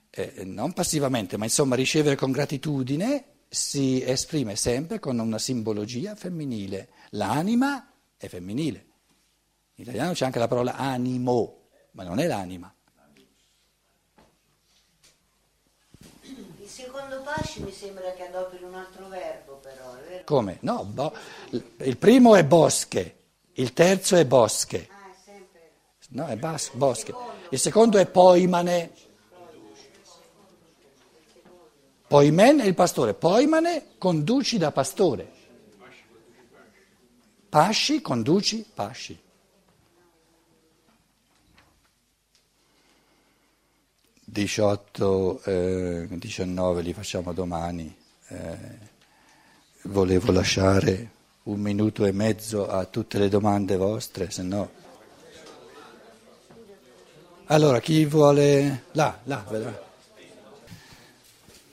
eh, 0.10 0.44
non 0.44 0.74
passivamente, 0.74 1.38
ma 1.38 1.46
insomma 1.46 1.76
ricevere 1.76 2.16
con 2.16 2.32
gratitudine, 2.32 3.24
si 3.50 4.04
esprime 4.04 4.56
sempre 4.56 5.00
con 5.00 5.20
una 5.20 5.40
simbologia 5.40 6.16
femminile. 6.16 6.90
L'anima 7.12 7.92
è 8.18 8.28
femminile. 8.28 8.86
In 9.76 9.84
italiano 9.84 10.14
c'è 10.14 10.26
anche 10.26 10.40
la 10.40 10.48
parola 10.48 10.76
animo, 10.76 11.70
ma 11.92 12.04
non 12.04 12.20
è 12.20 12.28
l'anima. 12.28 12.74
Il 16.60 16.68
secondo 16.68 17.22
pasci 17.22 17.62
mi 17.62 17.72
sembra 17.72 18.12
che 18.14 18.28
adoperi 18.28 18.64
un 18.64 18.76
altro 18.76 19.08
verbo 19.08 19.56
però, 19.56 19.96
è 19.96 20.08
vero? 20.08 20.24
Come? 20.26 20.58
No, 20.62 20.84
bo- 20.84 21.14
il 21.52 21.98
primo 21.98 22.36
è 22.36 22.44
bosche, 22.44 23.18
il 23.54 23.74
terzo 23.74 24.16
è 24.16 24.26
bosche. 24.26 24.90
Ah, 24.90 25.12
è 25.12 25.16
sempre... 25.24 25.72
No, 26.10 26.28
è 26.28 26.36
bas- 26.36 26.72
bosche. 26.74 27.16
Il 27.50 27.60
secondo 27.60 27.98
è 27.98 28.06
poimane. 28.08 28.92
Poimen 32.08 32.60
è 32.60 32.66
il 32.66 32.74
pastore. 32.74 33.14
Poimane 33.14 33.84
conduci 33.98 34.58
da 34.58 34.72
pastore. 34.72 35.34
Pasci 37.50 38.02
conduci 38.02 38.66
pasci. 38.74 39.20
Diciotto, 44.24 45.42
eh, 45.44 46.08
19 46.10 46.82
li 46.82 46.94
facciamo 46.94 47.34
domani. 47.34 47.94
Eh, 48.28 48.58
volevo 49.84 50.32
lasciare 50.32 51.12
un 51.44 51.60
minuto 51.60 52.06
e 52.06 52.12
mezzo 52.12 52.68
a 52.68 52.86
tutte 52.86 53.18
le 53.18 53.30
domande 53.30 53.76
vostre, 53.78 54.30
se 54.30 54.44
no... 54.44 54.70
Allora, 57.46 57.80
chi 57.80 58.06
vuole... 58.06 58.84
Là, 58.92 59.20
là, 59.24 59.46
vedrà. 59.50 59.87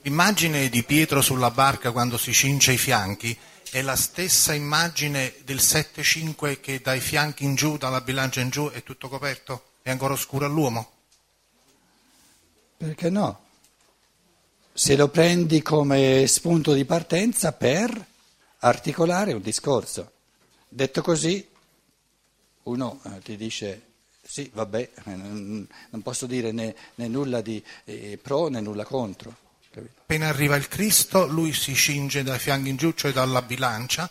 L'immagine 0.04 0.68
di 0.68 0.82
Pietro 0.82 1.22
sulla 1.22 1.50
barca 1.50 1.90
quando 1.90 2.18
si 2.18 2.34
cince 2.34 2.72
i 2.72 2.76
fianchi 2.76 3.34
è 3.70 3.80
la 3.80 3.96
stessa 3.96 4.52
immagine 4.52 5.32
del 5.44 5.56
7-5 5.56 6.60
che 6.60 6.82
dai 6.82 7.00
fianchi 7.00 7.44
in 7.44 7.54
giù, 7.54 7.78
dalla 7.78 8.02
bilancia 8.02 8.42
in 8.42 8.50
giù, 8.50 8.68
è 8.68 8.82
tutto 8.82 9.08
coperto? 9.08 9.70
È 9.80 9.88
ancora 9.88 10.12
oscuro 10.12 10.44
all'uomo? 10.44 10.90
Perché 12.76 13.08
no? 13.08 13.44
Se 14.74 14.94
lo 14.94 15.08
prendi 15.08 15.62
come 15.62 16.26
spunto 16.26 16.74
di 16.74 16.84
partenza 16.84 17.52
per 17.52 18.06
articolare 18.58 19.32
un 19.32 19.40
discorso. 19.40 20.12
Detto 20.68 21.00
così, 21.00 21.48
uno 22.64 23.00
eh, 23.04 23.20
ti 23.22 23.38
dice 23.38 23.86
sì, 24.20 24.50
vabbè, 24.52 24.90
non, 25.04 25.66
non 25.88 26.02
posso 26.02 26.26
dire 26.26 26.52
né, 26.52 26.76
né 26.96 27.08
nulla 27.08 27.40
di 27.40 27.64
eh, 27.84 28.18
pro 28.22 28.48
né 28.48 28.60
nulla 28.60 28.84
contro. 28.84 29.43
Capito? 29.74 30.00
Appena 30.00 30.28
arriva 30.28 30.56
il 30.56 30.68
Cristo, 30.68 31.26
lui 31.26 31.52
si 31.52 31.74
cinge 31.74 32.22
dai 32.22 32.38
fianchi 32.38 32.68
in 32.68 32.76
giù, 32.76 32.92
cioè 32.92 33.12
dalla 33.12 33.42
bilancia, 33.42 34.08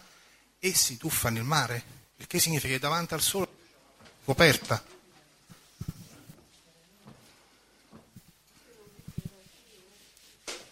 e 0.59 0.73
si 0.73 0.97
tuffa 0.97 1.29
nel 1.29 1.43
mare, 1.43 1.83
il 2.17 2.27
che 2.27 2.39
significa 2.39 2.73
che 2.73 2.79
davanti 2.79 3.13
al 3.13 3.21
sole 3.21 3.47
è 3.47 4.07
coperta. 4.25 4.83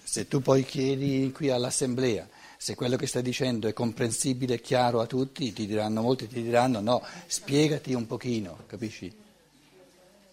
Se 0.04 0.28
tu 0.28 0.42
poi 0.42 0.66
chiedi 0.66 1.32
qui 1.32 1.50
all'assemblea 1.50 2.28
se 2.62 2.76
quello 2.76 2.96
che 2.96 3.08
stai 3.08 3.24
dicendo 3.24 3.68
è 3.68 3.74
comprensibile 3.74 4.54
e 4.54 4.62
chiaro 4.62 5.02
a 5.02 5.08
tutti, 5.08 5.52
ti 5.52 5.66
diranno, 5.66 6.04
molti 6.04 6.28
ti 6.28 6.44
diranno 6.44 6.80
no, 6.80 7.04
spiegati 7.26 7.96
un 7.96 8.06
pochino, 8.06 8.66
capisci? 8.68 9.12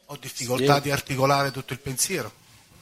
Ho 0.05 0.17
difficoltà 0.21 0.65
Spiega- 0.65 0.81
di 0.81 0.91
articolare 0.91 1.51
tutto 1.51 1.73
il 1.73 1.79
pensiero. 1.79 2.31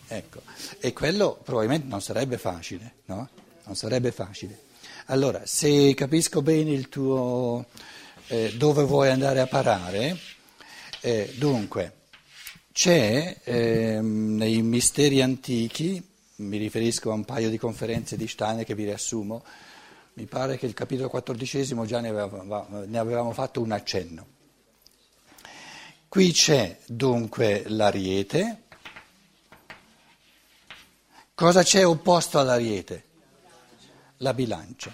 Ecco, 0.08 0.42
e 0.78 0.92
quello 0.92 1.38
probabilmente 1.42 1.86
non 1.88 2.00
sarebbe 2.00 2.38
facile, 2.38 2.94
no? 3.06 3.28
Non 3.64 3.74
sarebbe 3.74 4.12
facile. 4.12 4.64
Allora, 5.06 5.42
se 5.44 5.94
capisco 5.94 6.42
bene 6.42 6.70
il 6.72 6.88
tuo 6.88 7.66
eh, 8.28 8.52
dove 8.56 8.84
vuoi 8.84 9.08
andare 9.08 9.40
a 9.40 9.46
parare, 9.46 10.16
eh, 11.00 11.32
dunque, 11.36 11.92
c'è 12.72 13.40
ehm, 13.42 14.36
nei 14.36 14.62
misteri 14.62 15.22
antichi, 15.22 16.02
mi 16.36 16.56
riferisco 16.58 17.10
a 17.10 17.14
un 17.14 17.24
paio 17.24 17.48
di 17.50 17.58
conferenze 17.58 18.16
di 18.16 18.28
Steiner 18.28 18.64
che 18.64 18.74
vi 18.74 18.84
riassumo, 18.84 19.42
mi 20.14 20.26
pare 20.26 20.56
che 20.58 20.66
il 20.66 20.74
capitolo 20.74 21.08
quattordicesimo 21.08 21.84
già 21.84 22.00
ne 22.00 22.08
avevamo, 22.08 22.66
ne 22.86 22.98
avevamo 22.98 23.32
fatto 23.32 23.60
un 23.60 23.72
accenno. 23.72 24.26
Qui 26.08 26.32
c'è 26.32 26.78
dunque 26.86 27.64
l'ariete. 27.66 28.62
Cosa 31.36 31.62
c'è 31.62 31.86
opposto 31.86 32.38
all'ariete? 32.38 33.04
La 34.20 34.32
bilancia. 34.32 34.90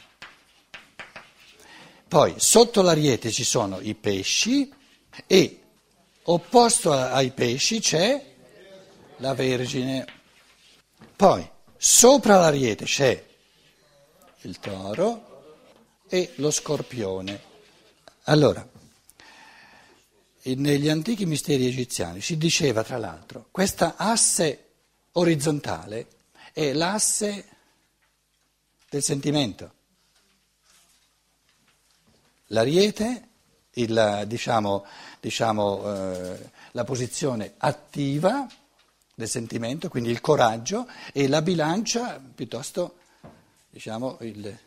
Poi 2.09 2.35
sotto 2.37 2.83
l'ariete 2.83 3.31
ci 3.31 3.44
sono 3.44 3.78
i 3.78 3.94
pesci 3.94 4.68
e 5.28 5.62
opposto 6.24 6.90
ai 6.90 7.31
pesci 7.31 7.78
c'è 7.78 8.35
la 9.18 9.35
Vergine. 9.35 10.05
Poi 11.14 11.48
sopra 11.76 12.40
l'ariete 12.40 12.87
c'è 12.87 13.24
il 14.40 14.59
toro 14.59 15.55
e 16.09 16.33
lo 16.38 16.50
scorpione. 16.50 17.40
Allora, 18.24 18.68
negli 20.42 20.88
antichi 20.88 21.24
misteri 21.24 21.68
egiziani 21.68 22.20
si 22.20 22.37
diceva 22.37 22.83
tra 22.83 22.98
l'altro, 22.98 23.46
questa 23.52 23.94
asse 23.96 24.70
orizzontale 25.12 26.09
è 26.53 26.73
l'asse 26.73 27.49
del 28.88 29.03
sentimento. 29.03 29.73
L'ariete, 32.49 33.29
il, 33.73 34.25
diciamo, 34.27 34.85
diciamo, 35.21 35.95
eh, 35.95 36.51
la 36.73 36.85
posizione 36.85 37.55
attiva 37.57 38.47
del 39.15 39.29
sentimento, 39.29 39.88
quindi 39.88 40.11
il 40.11 40.21
coraggio, 40.21 40.87
e 41.12 41.29
la 41.29 41.41
bilancia 41.41 42.21
piuttosto, 42.21 42.99
diciamo, 43.71 44.19
il... 44.21 44.59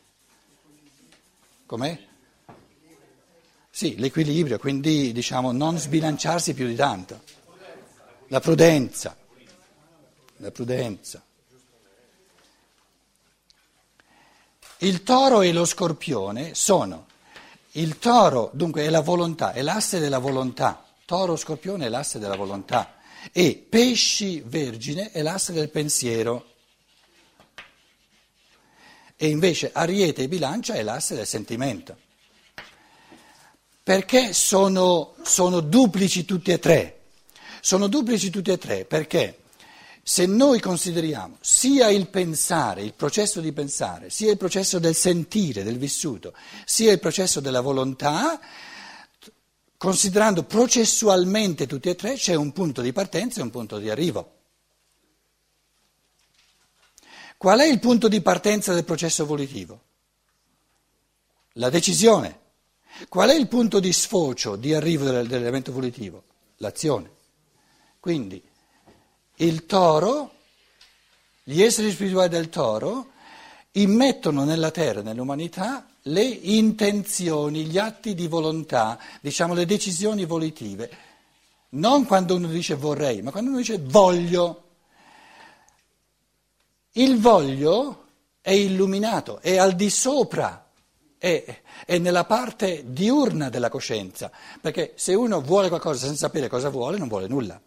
com'è? 1.65 2.07
Sì, 3.69 3.97
l'equilibrio, 3.97 4.57
quindi 4.57 5.11
diciamo 5.11 5.51
non 5.51 5.77
sbilanciarsi 5.77 6.53
più 6.53 6.65
di 6.65 6.75
tanto. 6.75 7.21
La 8.29 8.39
prudenza, 8.39 9.17
la 10.37 10.49
prudenza. 10.49 11.24
Il 14.79 15.03
toro 15.03 15.41
e 15.41 15.53
lo 15.53 15.63
scorpione 15.63 16.53
sono, 16.53 17.07
il 17.73 17.97
toro 17.97 18.51
dunque 18.53 18.83
è 18.83 18.89
la 18.89 18.99
volontà, 18.99 19.53
è 19.53 19.61
l'asse 19.61 19.99
della 19.99 20.19
volontà, 20.19 20.85
toro 21.05 21.37
scorpione 21.37 21.85
è 21.85 21.89
l'asse 21.89 22.19
della 22.19 22.35
volontà 22.35 22.97
e 23.31 23.65
pesci 23.69 24.41
vergine 24.45 25.11
è 25.11 25.21
l'asse 25.21 25.53
del 25.53 25.69
pensiero 25.69 26.53
e 29.15 29.27
invece 29.27 29.71
ariete 29.73 30.23
e 30.23 30.27
bilancia 30.27 30.73
è 30.73 30.83
l'asse 30.83 31.15
del 31.15 31.25
sentimento. 31.25 31.97
Perché 33.81 34.33
sono, 34.33 35.13
sono 35.23 35.61
duplici 35.61 36.25
tutti 36.25 36.51
e 36.51 36.59
tre? 36.59 37.03
Sono 37.61 37.87
duplici 37.87 38.29
tutti 38.29 38.51
e 38.51 38.57
tre 38.57 38.83
perché 38.83 39.39
se 40.07 40.27
noi 40.27 40.59
consideriamo 40.59 41.37
sia 41.41 41.89
il 41.89 42.07
pensare, 42.09 42.83
il 42.83 42.93
processo 42.93 43.41
di 43.41 43.51
pensare, 43.51 44.11
sia 44.11 44.29
il 44.29 44.37
processo 44.37 44.77
del 44.77 44.93
sentire, 44.93 45.63
del 45.63 45.79
vissuto, 45.79 46.35
sia 46.63 46.91
il 46.91 46.99
processo 46.99 47.39
della 47.39 47.61
volontà, 47.61 48.39
considerando 49.75 50.43
processualmente 50.43 51.65
tutti 51.65 51.89
e 51.89 51.95
tre, 51.95 52.13
c'è 52.17 52.35
un 52.35 52.51
punto 52.51 52.83
di 52.83 52.93
partenza 52.93 53.39
e 53.39 53.43
un 53.43 53.49
punto 53.49 53.79
di 53.79 53.89
arrivo. 53.89 54.33
Qual 57.35 57.59
è 57.59 57.65
il 57.65 57.79
punto 57.79 58.07
di 58.07 58.21
partenza 58.21 58.75
del 58.75 58.83
processo 58.83 59.25
volitivo? 59.25 59.81
La 61.53 61.71
decisione. 61.71 62.41
Qual 63.09 63.31
è 63.31 63.33
il 63.33 63.47
punto 63.47 63.79
di 63.79 63.91
sfocio, 63.91 64.55
di 64.55 64.71
arrivo 64.75 65.05
dell'elemento 65.05 65.71
volitivo? 65.71 66.25
L'azione. 66.57 67.09
Quindi 67.99 68.53
il 69.37 69.65
toro, 69.65 70.31
gli 71.43 71.61
esseri 71.61 71.91
spirituali 71.91 72.29
del 72.29 72.49
toro, 72.49 73.11
immettono 73.73 74.43
nella 74.43 74.71
terra, 74.71 75.01
nell'umanità, 75.01 75.87
le 76.03 76.23
intenzioni, 76.23 77.65
gli 77.65 77.77
atti 77.77 78.13
di 78.13 78.27
volontà, 78.27 78.99
diciamo 79.21 79.53
le 79.53 79.65
decisioni 79.65 80.25
volitive. 80.25 80.89
Non 81.69 82.05
quando 82.05 82.35
uno 82.35 82.47
dice 82.47 82.75
vorrei, 82.75 83.21
ma 83.21 83.31
quando 83.31 83.49
uno 83.49 83.59
dice 83.59 83.79
voglio. 83.79 84.61
Il 86.93 87.19
voglio 87.19 88.03
è 88.39 88.51
illuminato, 88.51 89.41
è 89.41 89.57
al 89.57 89.73
di 89.73 89.89
sopra, 89.89 90.69
è, 91.17 91.61
è, 91.85 91.97
nella 91.97 92.23
parte 92.23 92.83
diurna 92.85 93.49
della 93.49 93.69
coscienza, 93.69 94.31
perché 94.61 94.93
se 94.95 95.13
uno 95.13 95.41
vuole 95.41 95.67
qualcosa 95.67 96.05
senza 96.05 96.27
sapere 96.27 96.47
cosa 96.47 96.69
vuole, 96.69 96.97
non 96.97 97.09
vuole 97.09 97.27
nulla. 97.27 97.59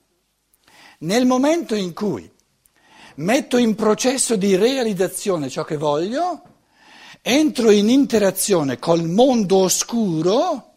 Nel 0.98 1.26
momento 1.26 1.76
in 1.76 1.92
cui 1.94 2.28
metto 3.16 3.56
in 3.56 3.74
processo 3.76 4.34
di 4.34 4.56
realizzazione 4.56 5.48
ciò 5.48 5.62
che 5.62 5.76
voglio, 5.76 6.42
entro 7.22 7.70
in 7.70 7.88
interazione 7.88 8.78
col 8.78 9.04
mondo 9.04 9.58
oscuro 9.58 10.74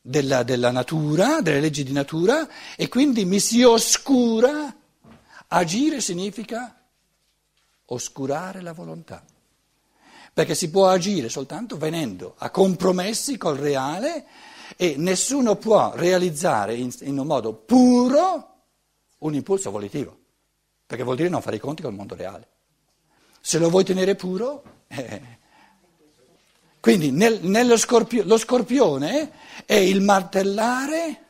della, 0.00 0.42
della 0.42 0.70
natura, 0.70 1.42
delle 1.42 1.60
leggi 1.60 1.82
di 1.82 1.92
natura, 1.92 2.48
e 2.76 2.88
quindi 2.88 3.26
mi 3.26 3.40
si 3.40 3.62
oscura. 3.62 4.74
Agire 5.48 6.00
significa 6.00 6.82
oscurare 7.86 8.62
la 8.62 8.72
volontà, 8.72 9.22
perché 10.32 10.54
si 10.54 10.70
può 10.70 10.88
agire 10.88 11.28
soltanto 11.28 11.76
venendo 11.76 12.36
a 12.38 12.48
compromessi 12.48 13.36
col 13.36 13.58
reale 13.58 14.24
e 14.78 14.94
nessuno 14.96 15.56
può 15.56 15.92
realizzare 15.94 16.74
in, 16.74 16.90
in 17.00 17.18
un 17.18 17.26
modo 17.26 17.52
puro 17.52 18.51
un 19.22 19.34
impulso 19.34 19.70
volitivo, 19.70 20.18
perché 20.86 21.02
vuol 21.02 21.16
dire 21.16 21.28
non 21.28 21.42
fare 21.42 21.56
i 21.56 21.60
conti 21.60 21.82
col 21.82 21.94
mondo 21.94 22.14
reale. 22.14 22.48
Se 23.40 23.58
lo 23.58 23.68
vuoi 23.68 23.84
tenere 23.84 24.14
puro... 24.14 24.62
Eh. 24.88 25.40
Quindi 26.80 27.12
nel, 27.12 27.78
scorpio, 27.78 28.24
lo 28.24 28.36
scorpione 28.36 29.30
è 29.64 29.74
il 29.74 30.00
martellare 30.00 31.24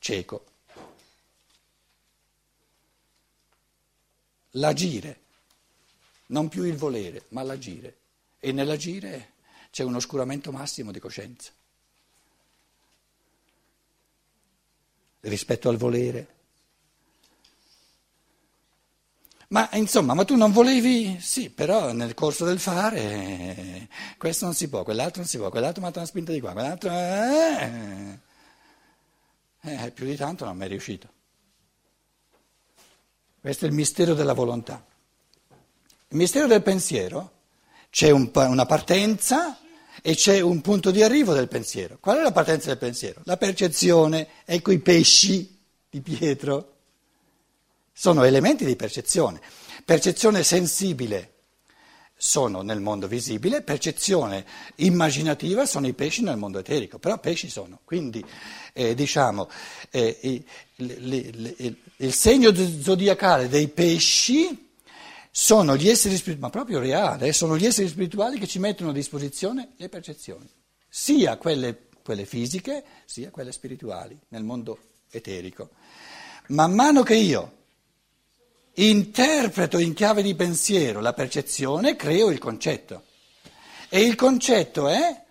cieco, 0.00 0.44
l'agire 4.50 5.20
non 6.26 6.48
più 6.48 6.64
il 6.64 6.76
volere, 6.76 7.26
ma 7.28 7.42
l'agire. 7.42 7.96
E 8.40 8.52
nell'agire 8.52 9.34
c'è 9.70 9.84
un 9.84 9.94
oscuramento 9.94 10.50
massimo 10.50 10.90
di 10.90 10.98
coscienza. 10.98 11.52
Rispetto 15.20 15.68
al 15.68 15.76
volere. 15.76 16.38
Ma 19.52 19.68
insomma, 19.72 20.14
ma 20.14 20.24
tu 20.24 20.36
non 20.36 20.52
volevi? 20.52 21.18
Sì, 21.20 21.50
però 21.50 21.90
nel 21.92 22.14
corso 22.14 22.44
del 22.44 22.60
fare 22.60 23.88
questo 24.16 24.44
non 24.44 24.54
si 24.54 24.68
può, 24.68 24.84
quell'altro 24.84 25.22
non 25.22 25.28
si 25.28 25.38
può, 25.38 25.50
quell'altro 25.50 25.80
mi 25.80 25.88
ha 25.88 25.90
dato 25.90 25.98
una 25.98 26.08
spinta 26.08 26.30
di 26.30 26.40
qua, 26.40 26.52
quell'altro... 26.52 26.90
Eh, 26.92 28.18
eh, 29.62 29.90
più 29.90 30.06
di 30.06 30.14
tanto 30.14 30.44
non 30.44 30.56
mi 30.56 30.66
è 30.66 30.68
riuscito. 30.68 31.08
Questo 33.40 33.64
è 33.64 33.68
il 33.68 33.74
mistero 33.74 34.14
della 34.14 34.34
volontà. 34.34 34.84
Il 36.08 36.16
mistero 36.16 36.46
del 36.46 36.62
pensiero, 36.62 37.32
c'è 37.90 38.10
un, 38.10 38.30
una 38.32 38.66
partenza 38.66 39.58
e 40.00 40.14
c'è 40.14 40.38
un 40.38 40.60
punto 40.60 40.92
di 40.92 41.02
arrivo 41.02 41.34
del 41.34 41.48
pensiero. 41.48 41.98
Qual 41.98 42.18
è 42.18 42.22
la 42.22 42.30
partenza 42.30 42.68
del 42.68 42.78
pensiero? 42.78 43.20
La 43.24 43.36
percezione, 43.36 44.28
ecco 44.44 44.70
i 44.70 44.78
pesci 44.78 45.58
di 45.90 46.00
Pietro. 46.00 46.79
Sono 48.00 48.24
elementi 48.24 48.64
di 48.64 48.76
percezione. 48.76 49.42
Percezione 49.84 50.42
sensibile 50.42 51.32
sono 52.16 52.62
nel 52.62 52.80
mondo 52.80 53.06
visibile, 53.06 53.60
percezione 53.60 54.46
immaginativa 54.76 55.66
sono 55.66 55.86
i 55.86 55.92
pesci 55.92 56.22
nel 56.22 56.38
mondo 56.38 56.58
eterico, 56.58 56.98
però 56.98 57.18
pesci 57.18 57.50
sono. 57.50 57.80
Quindi 57.84 58.24
eh, 58.72 58.94
diciamo 58.94 59.50
eh, 59.90 60.16
il, 60.22 60.44
il, 60.76 61.54
il, 61.58 61.76
il 61.96 62.12
segno 62.14 62.54
zodiacale 62.54 63.50
dei 63.50 63.68
pesci 63.68 64.70
sono 65.30 65.76
gli 65.76 65.90
esseri 65.90 66.16
spirituali, 66.16 66.40
ma 66.40 66.48
proprio 66.48 66.78
reale, 66.78 67.26
eh, 67.26 67.32
sono 67.34 67.58
gli 67.58 67.66
esseri 67.66 67.88
spirituali 67.88 68.38
che 68.38 68.46
ci 68.46 68.58
mettono 68.58 68.88
a 68.88 68.94
disposizione 68.94 69.72
le 69.76 69.90
percezioni, 69.90 70.48
sia 70.88 71.36
quelle, 71.36 71.88
quelle 72.02 72.24
fisiche, 72.24 72.82
sia 73.04 73.28
quelle 73.28 73.52
spirituali, 73.52 74.18
nel 74.28 74.42
mondo 74.42 74.78
eterico. 75.10 75.68
Man 76.46 76.72
mano 76.72 77.02
che 77.02 77.16
io 77.16 77.58
interpreto 78.74 79.78
in 79.78 79.94
chiave 79.94 80.22
di 80.22 80.34
pensiero 80.34 81.00
la 81.00 81.12
percezione, 81.12 81.96
creo 81.96 82.30
il 82.30 82.38
concetto. 82.38 83.04
E 83.88 84.00
il 84.00 84.14
concetto 84.14 84.88
è 84.88 85.24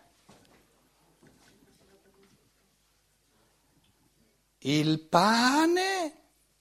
il 4.60 5.00
pane 5.00 6.14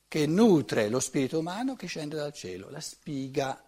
che 0.07 0.27
nutre 0.27 0.88
lo 0.88 1.01
spirito 1.01 1.41
umano 1.41 1.75
che 1.75 1.87
scende 1.87 2.17
dal 2.17 2.33
cielo, 2.33 2.71
la 2.71 2.81
spiga. 2.81 3.62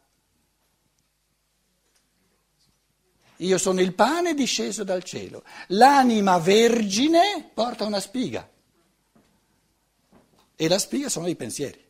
Io 3.37 3.59
sono 3.59 3.81
il 3.81 3.95
pane 3.95 4.35
disceso 4.35 4.85
dal 4.85 5.03
cielo. 5.03 5.43
L'anima 5.69 6.39
vergine 6.39 7.51
porta 7.53 7.85
una 7.85 8.01
spiga. 8.01 8.49
E 10.57 10.69
la 10.69 10.79
spiga 10.79 11.09
sono 11.09 11.27
i 11.27 11.37
pensieri. 11.37 11.90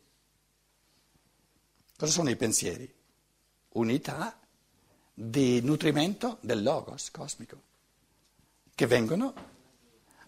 Cosa 2.01 2.13
sono 2.13 2.31
i 2.31 2.35
pensieri? 2.35 2.91
Unità 3.73 4.35
di 5.13 5.61
nutrimento 5.61 6.39
del 6.41 6.63
logos 6.63 7.11
cosmico, 7.11 7.61
che 8.73 8.87
vengono 8.87 9.31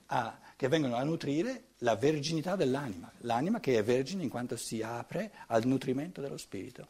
a, 0.05 0.38
che 0.55 0.67
vengono 0.67 0.97
a 0.97 1.03
nutrire 1.03 1.69
la 1.79 1.95
verginità 1.95 2.55
dell'anima, 2.55 3.12
l'anima 3.21 3.59
che 3.59 3.75
è 3.75 3.83
vergine 3.83 4.21
in 4.21 4.29
quanto 4.29 4.55
si 4.55 4.83
apre 4.83 5.31
al 5.47 5.65
nutrimento 5.65 6.21
dello 6.21 6.38
spirito. 6.38 6.89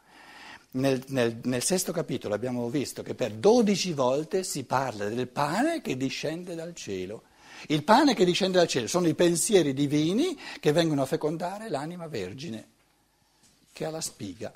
Nel, 0.71 1.01
nel, 1.07 1.39
nel, 1.43 1.63
sesto 1.63 1.93
capitolo 1.93 2.35
abbiamo 2.35 2.69
visto 2.69 3.03
che 3.03 3.15
per 3.15 3.31
dodici 3.35 3.93
volte 3.93 4.43
si 4.43 4.65
parla 4.65 5.07
del 5.07 5.29
pane 5.29 5.79
che 5.79 5.95
discende 5.95 6.55
dal 6.55 6.75
cielo. 6.75 7.23
Il 7.67 7.85
pane 7.85 8.13
che 8.15 8.25
discende 8.25 8.57
dal 8.57 8.67
cielo 8.67 8.87
sono 8.87 9.07
i 9.07 9.15
pensieri 9.15 9.73
divini 9.73 10.37
che 10.59 10.73
vengono 10.73 11.03
a 11.03 11.05
fecondare 11.05 11.69
l'anima 11.69 12.07
vergine, 12.07 12.67
che 13.71 13.85
ha 13.85 13.89
la 13.89 14.01
spiga. 14.01 14.53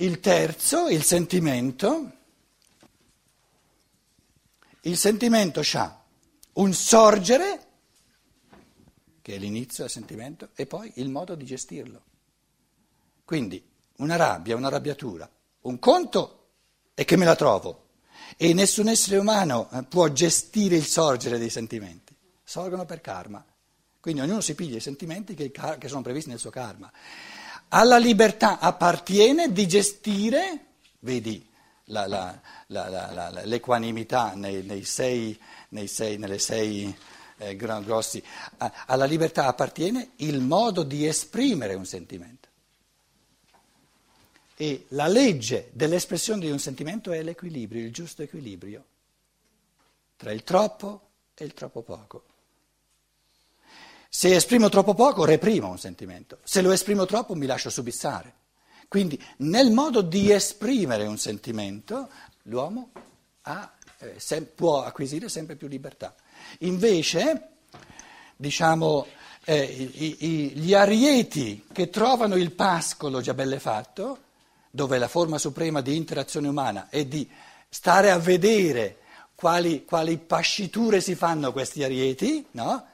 Il 0.00 0.18
terzo, 0.20 0.88
il 0.88 1.02
sentimento. 1.02 2.10
Il 4.82 4.96
sentimento 4.96 5.60
ha 5.74 6.02
un 6.54 6.72
sorgere, 6.72 7.66
che 9.20 9.34
è 9.34 9.38
l'inizio 9.38 9.84
del 9.84 9.92
sentimento, 9.92 10.48
e 10.54 10.64
poi 10.64 10.90
il 10.96 11.10
modo 11.10 11.34
di 11.34 11.44
gestirlo. 11.44 12.02
Quindi 13.26 13.62
una 13.96 14.16
rabbia, 14.16 14.56
una 14.56 14.68
arrabbiatura, 14.68 15.30
un 15.62 15.78
conto 15.78 16.48
è 16.94 17.04
che 17.04 17.16
me 17.16 17.26
la 17.26 17.36
trovo 17.36 17.88
e 18.38 18.54
nessun 18.54 18.88
essere 18.88 19.18
umano 19.18 19.68
eh, 19.70 19.82
può 19.82 20.08
gestire 20.08 20.76
il 20.76 20.86
sorgere 20.86 21.38
dei 21.38 21.50
sentimenti, 21.50 22.16
sorgono 22.42 22.86
per 22.86 23.02
karma. 23.02 23.44
Quindi 24.00 24.22
ognuno 24.22 24.40
si 24.40 24.54
piglia 24.54 24.78
i 24.78 24.80
sentimenti 24.80 25.34
che, 25.34 25.50
che 25.50 25.88
sono 25.88 26.00
previsti 26.00 26.30
nel 26.30 26.38
suo 26.38 26.48
karma. 26.48 26.90
Alla 27.70 27.98
libertà 27.98 28.58
appartiene 28.58 29.52
di 29.52 29.66
gestire, 29.66 30.66
vedi, 31.00 31.48
la, 31.84 32.06
la, 32.06 32.40
la, 32.66 33.42
l'equanimità 33.44 34.34
nei, 34.34 34.62
nei 34.62 34.84
sei 34.84 35.38
nei 35.70 35.86
sei, 35.86 36.18
nelle 36.18 36.38
sei 36.38 36.94
eh, 37.38 37.56
grossi, 37.56 38.22
alla 38.86 39.04
libertà 39.04 39.46
appartiene 39.46 40.12
il 40.16 40.40
modo 40.40 40.82
di 40.82 41.06
esprimere 41.06 41.74
un 41.74 41.86
sentimento. 41.86 42.48
E 44.56 44.86
la 44.88 45.06
legge 45.06 45.70
dell'espressione 45.72 46.40
di 46.40 46.50
un 46.50 46.58
sentimento 46.58 47.12
è 47.12 47.22
l'equilibrio, 47.22 47.82
il 47.82 47.92
giusto 47.92 48.22
equilibrio 48.22 48.84
tra 50.16 50.32
il 50.32 50.44
troppo 50.44 51.08
e 51.34 51.44
il 51.44 51.54
troppo 51.54 51.80
poco. 51.80 52.24
Se 54.12 54.34
esprimo 54.34 54.68
troppo 54.68 54.94
poco, 54.94 55.24
reprimo 55.24 55.68
un 55.68 55.78
sentimento. 55.78 56.38
Se 56.42 56.62
lo 56.62 56.72
esprimo 56.72 57.06
troppo, 57.06 57.36
mi 57.36 57.46
lascio 57.46 57.70
subissare. 57.70 58.34
Quindi, 58.88 59.22
nel 59.36 59.70
modo 59.70 60.02
di 60.02 60.32
esprimere 60.32 61.06
un 61.06 61.16
sentimento, 61.16 62.08
l'uomo 62.42 62.90
ha 63.42 63.72
eh, 63.98 64.14
sem- 64.18 64.46
può 64.46 64.82
acquisire 64.82 65.28
sempre 65.28 65.54
più 65.54 65.68
libertà. 65.68 66.12
Invece, 66.60 67.50
diciamo, 68.34 69.06
eh, 69.44 69.62
i, 69.62 70.16
i, 70.18 70.48
gli 70.56 70.74
arieti 70.74 71.66
che 71.72 71.88
trovano 71.88 72.34
il 72.34 72.50
pascolo 72.50 73.20
già 73.20 73.32
belle 73.32 73.60
fatto, 73.60 74.18
dove 74.72 74.98
la 74.98 75.06
forma 75.08 75.38
suprema 75.38 75.82
di 75.82 75.94
interazione 75.94 76.48
umana 76.48 76.88
è 76.88 77.04
di 77.04 77.30
stare 77.68 78.10
a 78.10 78.18
vedere 78.18 78.98
quali, 79.36 79.84
quali 79.84 80.18
pasciture 80.18 81.00
si 81.00 81.14
fanno 81.14 81.52
questi 81.52 81.84
arieti, 81.84 82.44
no? 82.52 82.86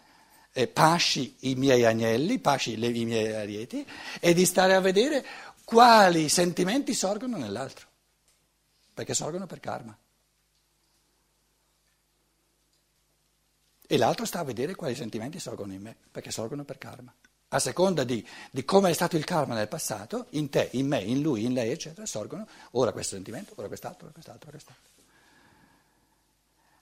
Eh, 0.57 0.69
pasci 0.69 1.37
i 1.41 1.55
miei 1.55 1.85
agnelli, 1.85 2.39
pasci 2.39 2.79
le, 2.79 2.87
i 2.87 3.05
miei 3.05 3.31
arieti, 3.35 3.87
e 4.19 4.33
di 4.33 4.47
stare 4.47 4.75
a 4.75 4.81
vedere 4.81 5.23
quali 5.67 6.31
sentimenti 6.31 6.95
sorgono 6.95 7.37
nell'altro, 7.37 7.87
perché 8.95 9.13
sorgono 9.13 9.47
per 9.47 9.61
karma. 9.61 9.95
E 13.87 13.99
l'altro 13.99 14.25
sta 14.25 14.39
a 14.39 14.45
vedere 14.45 14.75
quali 14.75 14.95
sentimenti 14.95 15.39
sorgono 15.39 15.75
in 15.75 15.83
me, 15.83 15.95
perché 16.11 16.31
sorgono 16.31 16.65
per 16.65 16.79
karma. 16.79 17.13
A 17.49 17.59
seconda 17.59 18.03
di, 18.03 18.27
di 18.51 18.65
come 18.65 18.89
è 18.89 18.95
stato 18.95 19.19
il 19.19 19.25
karma 19.27 19.53
nel 19.53 19.69
passato, 19.69 20.29
in 20.31 20.49
te, 20.49 20.71
in 20.73 20.87
me, 20.87 21.03
in 21.03 21.21
lui, 21.21 21.45
in 21.45 21.53
lei, 21.53 21.71
eccetera, 21.71 22.07
sorgono 22.07 22.49
ora 22.73 22.93
questo 22.93 23.15
sentimento, 23.15 23.53
ora 23.57 23.69
quest'altro, 23.69 24.07
ora 24.07 24.15
quest'altro, 24.15 24.49
ora 24.49 24.57
quest'altro. 24.57 24.91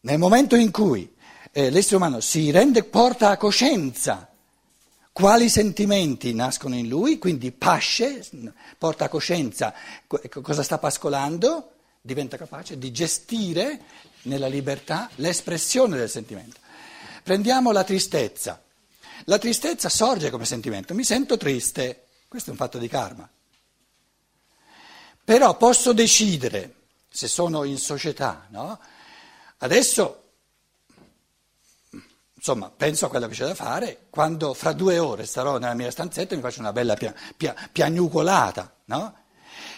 Nel 0.03 0.19
momento 0.19 0.55
in 0.55 0.71
cui 0.71 1.13
eh, 1.57 1.71
l'essere 1.71 1.97
umano 1.97 2.19
si 2.19 2.51
rende, 2.51 2.83
porta 2.83 3.31
a 3.31 3.37
coscienza 3.37 4.29
quali 5.13 5.49
sentimenti 5.49 6.35
nascono 6.35 6.75
in 6.75 6.89
lui, 6.89 7.19
quindi 7.19 7.53
pasce, 7.53 8.27
porta 8.77 9.05
a 9.05 9.09
coscienza 9.09 9.73
cosa 10.43 10.65
sta 10.65 10.79
pascolando, 10.79 11.75
diventa 12.01 12.37
capace 12.37 12.77
di 12.77 12.91
gestire 12.91 13.81
nella 14.23 14.49
libertà 14.49 15.09
l'espressione 15.17 15.97
del 15.97 16.11
sentimento. 16.11 16.59
Prendiamo 17.23 17.71
la 17.71 17.85
tristezza. 17.85 18.61
La 19.27 19.39
tristezza 19.39 19.89
sorge 19.89 20.31
come 20.31 20.45
sentimento, 20.47 20.93
mi 20.93 21.05
sento 21.05 21.37
triste, 21.37 22.07
questo 22.27 22.49
è 22.49 22.53
un 22.53 22.59
fatto 22.59 22.79
di 22.79 22.89
karma. 22.89 23.31
Però 25.23 25.57
posso 25.57 25.93
decidere, 25.93 26.75
se 27.09 27.29
sono 27.29 27.63
in 27.63 27.79
società, 27.79 28.49
no? 28.51 28.81
adesso 29.59 30.24
insomma 32.47 32.71
penso 32.71 33.07
a 33.07 33.09
quello 33.09 33.27
che 33.27 33.33
c'è 33.33 33.47
da 33.47 33.55
fare, 33.55 34.09
quando 34.11 34.53
fra 34.53 34.75
due 34.75 34.99
ore 34.99 35.25
starò 35.25 35.57
nella 35.57 35.73
mia 35.73 35.91
stanzetta 35.91 36.35
e 36.35 36.37
mi 36.37 36.43
faccio 36.43 36.61
una 36.61 36.75
bella 36.75 36.93
pia, 36.93 37.15
pia, 37.39 37.55
piagnucolata, 37.73 38.71
no? 38.85 39.23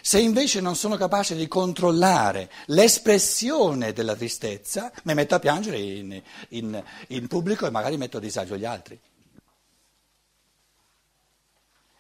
Se 0.01 0.19
invece 0.19 0.61
non 0.61 0.75
sono 0.75 0.97
capace 0.97 1.37
di 1.37 1.47
controllare 1.47 2.51
l'espressione 2.67 3.93
della 3.93 4.17
tristezza, 4.17 4.91
mi 5.05 5.15
metto 5.15 5.37
a 5.37 5.39
piangere 5.39 5.79
in, 5.79 6.21
in, 6.51 6.83
in 7.09 7.27
pubblico 7.29 7.67
e 7.67 7.71
magari 7.71 7.97
metto 7.97 8.17
a 8.17 8.21
disagio 8.21 8.57
gli 8.57 8.65
altri. 8.65 9.01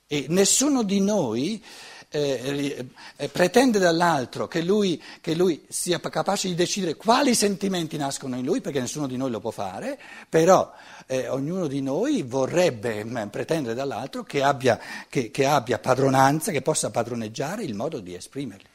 E 0.08 0.26
nessuno 0.28 0.82
di 0.82 1.00
noi 1.00 1.64
eh, 2.08 2.88
eh, 3.16 3.28
pretende 3.28 3.78
dall'altro 3.78 4.46
che 4.46 4.62
lui, 4.62 5.02
che 5.20 5.34
lui, 5.34 5.64
sia 5.68 5.98
capace 5.98 6.48
di 6.48 6.54
decidere 6.54 6.94
quali 6.94 7.34
sentimenti 7.34 7.96
nascono 7.96 8.36
in 8.36 8.44
lui, 8.44 8.60
perché 8.60 8.80
nessuno 8.80 9.06
di 9.06 9.16
noi 9.16 9.30
lo 9.30 9.40
può 9.40 9.50
fare, 9.50 9.98
però 10.28 10.72
eh, 11.06 11.28
ognuno 11.28 11.66
di 11.66 11.82
noi 11.82 12.22
vorrebbe 12.22 13.04
mh, 13.04 13.22
mm, 13.24 13.28
pretendere 13.28 13.74
dall'altro 13.74 14.22
che 14.22 14.42
abbia, 14.42 14.78
che, 15.08 15.30
che 15.30 15.46
abbia 15.46 15.78
padronanza, 15.78 16.52
che 16.52 16.62
possa 16.62 16.90
padroneggiare 16.90 17.64
il 17.64 17.74
modo 17.74 18.00
di 18.00 18.14
esprimerli. 18.14 18.74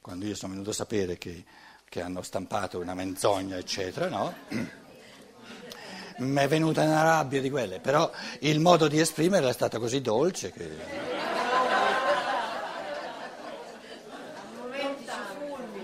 Quando 0.00 0.24
io 0.24 0.34
sono 0.34 0.52
venuto 0.52 0.70
a 0.70 0.74
sapere 0.74 1.18
che, 1.18 1.44
che 1.86 2.00
hanno 2.00 2.22
stampato 2.22 2.78
una 2.78 2.94
menzogna, 2.94 3.58
eccetera, 3.58 4.08
no? 4.08 4.77
Mi 6.18 6.40
è 6.40 6.48
venuta 6.48 6.82
una 6.82 7.02
rabbia 7.02 7.40
di 7.40 7.50
quelle, 7.50 7.78
però 7.78 8.10
il 8.40 8.60
modo 8.60 8.88
di 8.88 8.98
esprimere 8.98 9.48
è 9.48 9.52
stato 9.52 9.78
così 9.78 10.00
dolce 10.00 10.52
che... 10.52 11.16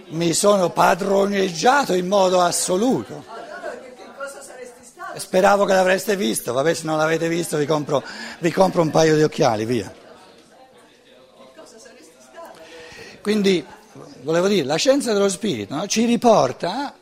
Mi 0.07 0.33
sono 0.33 0.71
padroneggiato 0.71 1.95
in 1.95 2.07
modo 2.07 2.41
assoluto. 2.41 3.25
Speravo 5.17 5.65
che 5.65 5.73
l'avreste 5.73 6.17
visto, 6.17 6.53
vabbè 6.53 6.75
se 6.75 6.85
non 6.85 6.99
l'avete 6.99 7.29
visto 7.29 7.57
vi 7.57 7.67
compro, 7.67 8.03
vi 8.41 8.51
compro 8.51 8.83
un 8.83 8.91
paio 8.91 9.17
di 9.17 9.23
occhiali, 9.23 9.65
via. 9.65 9.93
Quindi, 13.21 13.65
volevo 14.23 14.49
dire, 14.49 14.65
la 14.65 14.77
scienza 14.77 15.13
dello 15.13 15.29
spirito 15.29 15.75
no, 15.75 15.87
ci 15.87 16.05
riporta 16.05 16.95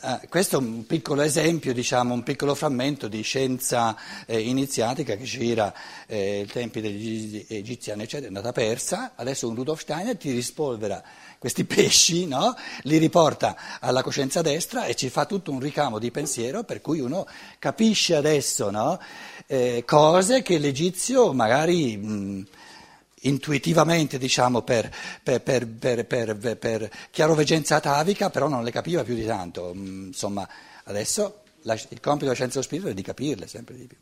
eh, 0.00 0.28
questo 0.28 0.56
è 0.56 0.60
un 0.60 0.86
piccolo 0.86 1.22
esempio, 1.22 1.72
diciamo, 1.72 2.14
un 2.14 2.22
piccolo 2.22 2.54
frammento 2.54 3.08
di 3.08 3.22
scienza 3.22 3.96
eh, 4.26 4.40
iniziatica 4.40 5.16
che 5.16 5.24
gira 5.24 5.72
eh, 6.06 6.40
ai 6.40 6.46
tempi 6.46 6.80
degli 6.80 7.44
egiziani, 7.48 8.02
eccetera, 8.02 8.26
è 8.26 8.28
andata 8.28 8.52
persa, 8.52 9.12
adesso 9.16 9.48
un 9.48 9.54
Rudolf 9.54 9.80
Steiner 9.80 10.16
ti 10.16 10.30
rispolvera 10.30 11.02
questi 11.38 11.64
pesci, 11.64 12.26
no? 12.26 12.54
li 12.82 12.98
riporta 12.98 13.56
alla 13.80 14.02
coscienza 14.02 14.42
destra 14.42 14.86
e 14.86 14.94
ci 14.94 15.08
fa 15.08 15.24
tutto 15.24 15.50
un 15.50 15.60
ricamo 15.60 15.98
di 15.98 16.10
pensiero 16.10 16.64
per 16.64 16.80
cui 16.80 17.00
uno 17.00 17.26
capisce 17.58 18.16
adesso 18.16 18.70
no? 18.70 19.00
Eh, 19.46 19.84
cose 19.86 20.42
che 20.42 20.58
l'egizio 20.58 21.32
magari... 21.32 21.96
Mh, 21.96 22.46
intuitivamente, 23.22 24.18
diciamo, 24.18 24.62
per, 24.62 24.90
per, 25.22 25.42
per, 25.42 26.06
per, 26.06 26.90
chiaroveggenza 27.10 27.76
atavica, 27.76 28.30
però 28.30 28.48
non 28.48 28.64
le 28.64 28.70
capiva 28.70 29.02
più 29.02 29.14
di 29.14 29.26
tanto. 29.26 29.72
Mm, 29.74 30.06
insomma, 30.06 30.48
adesso 30.84 31.42
la, 31.62 31.74
il 31.74 32.00
compito 32.00 32.24
della 32.24 32.34
scienza 32.34 32.54
dello 32.54 32.64
spirito 32.64 32.88
è 32.88 32.94
di 32.94 33.02
capirle 33.02 33.46
sempre 33.46 33.76
di 33.76 33.86
più. 33.86 33.96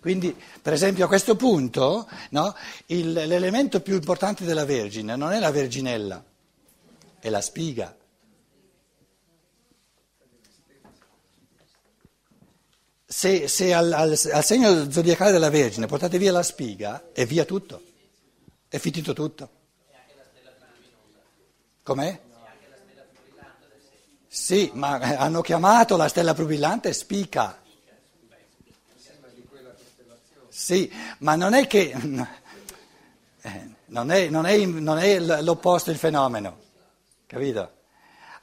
Quindi, 0.00 0.36
per 0.60 0.74
esempio, 0.74 1.06
a 1.06 1.08
questo 1.08 1.34
punto, 1.34 2.06
no, 2.30 2.54
il, 2.86 3.10
l'elemento 3.12 3.80
più 3.80 3.94
importante 3.94 4.44
della 4.44 4.66
Vergine 4.66 5.16
non 5.16 5.32
è 5.32 5.38
la 5.38 5.50
Verginella, 5.50 6.22
è 7.18 7.30
la 7.30 7.40
spiga. 7.40 7.96
Se, 13.16 13.46
se 13.46 13.72
al, 13.72 13.92
al, 13.92 14.18
al, 14.32 14.44
segno 14.44 14.90
zodiacale 14.90 15.30
della 15.30 15.48
Vergine 15.48 15.86
portate 15.86 16.18
via 16.18 16.32
la 16.32 16.42
spiga, 16.42 17.12
è 17.12 17.24
via 17.24 17.44
tutto, 17.44 17.80
è 18.66 18.78
finito 18.78 19.12
tutto. 19.12 19.50
Com'è? 21.84 22.20
Sì, 24.26 24.72
ma 24.74 24.94
hanno 24.98 25.42
chiamato 25.42 25.96
la 25.96 26.08
stella 26.08 26.34
pupillante 26.34 26.92
spica. 26.92 27.62
Sì, 30.48 30.92
ma 31.18 31.36
non 31.36 31.54
è 31.54 31.66
che... 31.68 31.94
Eh, 33.46 33.68
non 33.88 34.10
è, 34.10 34.30
non 34.30 34.46
è, 34.46 34.56
non 34.64 34.96
è 34.96 35.18
l'opposto 35.18 35.90
il 35.90 35.98
fenomeno, 35.98 36.60
capito? 37.26 37.72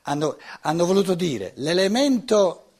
Hanno, 0.04 0.38
hanno 0.62 0.86
voluto 0.86 1.16
dire 1.16 1.54
l'elemento 1.56 2.71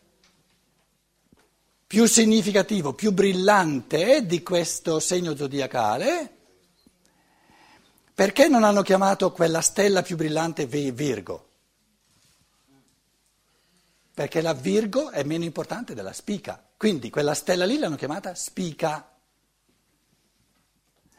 più 1.92 2.06
significativo, 2.06 2.94
più 2.94 3.12
brillante 3.12 4.26
di 4.26 4.42
questo 4.44 5.02
segno 5.02 5.36
zodiacale, 5.36 6.38
perché 8.16 8.48
non 8.48 8.64
hanno 8.64 8.82
chiamato 8.82 9.34
quella 9.34 9.60
stella 9.60 10.02
più 10.02 10.16
brillante 10.16 10.66
Virgo? 10.68 11.50
Perché 14.14 14.40
la 14.40 14.54
Virgo 14.54 15.10
è 15.10 15.24
meno 15.24 15.44
importante 15.44 15.94
della 15.94 16.14
spica, 16.14 16.66
quindi 16.78 17.10
quella 17.10 17.34
stella 17.34 17.66
lì 17.66 17.78
l'hanno 17.78 17.98
chiamata 17.98 18.36
spica. 18.36 19.14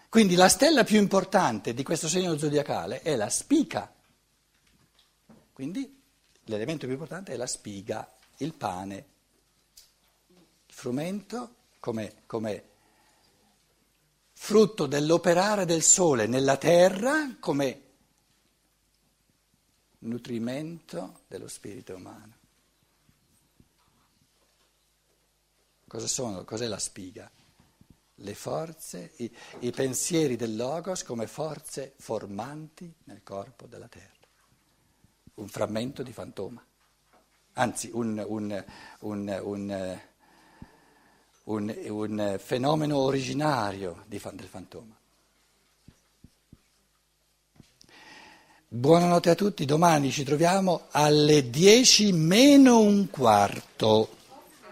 Quindi 0.08 0.36
la 0.36 0.48
stella 0.48 0.84
più 0.84 0.98
importante 0.98 1.74
di 1.74 1.82
questo 1.82 2.08
segno 2.08 2.38
zodiacale 2.38 3.02
è 3.02 3.14
la 3.14 3.28
spica. 3.28 3.92
Quindi 5.52 6.02
l'elemento 6.44 6.86
più 6.86 6.94
importante 6.94 7.34
è 7.34 7.36
la 7.36 7.46
spiga, 7.46 8.10
il 8.38 8.54
pane 8.54 9.10
frumento 10.82 11.54
come, 11.78 12.24
come 12.26 12.70
frutto 14.32 14.86
dell'operare 14.86 15.64
del 15.64 15.80
sole 15.80 16.26
nella 16.26 16.56
terra 16.56 17.36
come 17.38 17.82
nutrimento 20.00 21.20
dello 21.28 21.46
spirito 21.46 21.94
umano. 21.94 22.36
Cosa 25.86 26.08
sono? 26.08 26.42
Cos'è 26.42 26.66
la 26.66 26.80
spiga? 26.80 27.30
Le 28.16 28.34
forze, 28.34 29.12
i, 29.18 29.32
i 29.60 29.70
pensieri 29.70 30.34
del 30.34 30.56
Logos 30.56 31.04
come 31.04 31.28
forze 31.28 31.94
formanti 31.96 32.92
nel 33.04 33.22
corpo 33.22 33.68
della 33.68 33.86
terra. 33.86 34.26
Un 35.34 35.46
frammento 35.46 36.02
di 36.02 36.12
fantoma, 36.12 36.66
anzi 37.52 37.88
un, 37.92 38.20
un, 38.26 38.64
un, 38.98 39.40
un 39.44 40.00
un, 41.44 41.74
un 41.88 42.36
fenomeno 42.42 42.98
originario 42.98 44.04
di, 44.06 44.20
del 44.32 44.46
fantoma. 44.46 44.96
Buonanotte 48.68 49.28
a 49.28 49.34
tutti, 49.34 49.66
domani 49.66 50.10
ci 50.10 50.24
troviamo 50.24 50.86
alle 50.92 51.50
10 51.50 52.12
meno 52.12 52.78
un 52.78 53.10
quarto. 53.10 54.08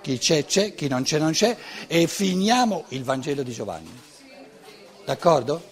Chi 0.00 0.16
c'è 0.16 0.46
c'è, 0.46 0.74
chi 0.74 0.88
non 0.88 1.02
c'è 1.02 1.18
non 1.18 1.32
c'è 1.32 1.54
e 1.86 2.06
finiamo 2.06 2.84
il 2.88 3.04
Vangelo 3.04 3.42
di 3.42 3.52
Giovanni. 3.52 3.90
D'accordo? 5.04 5.62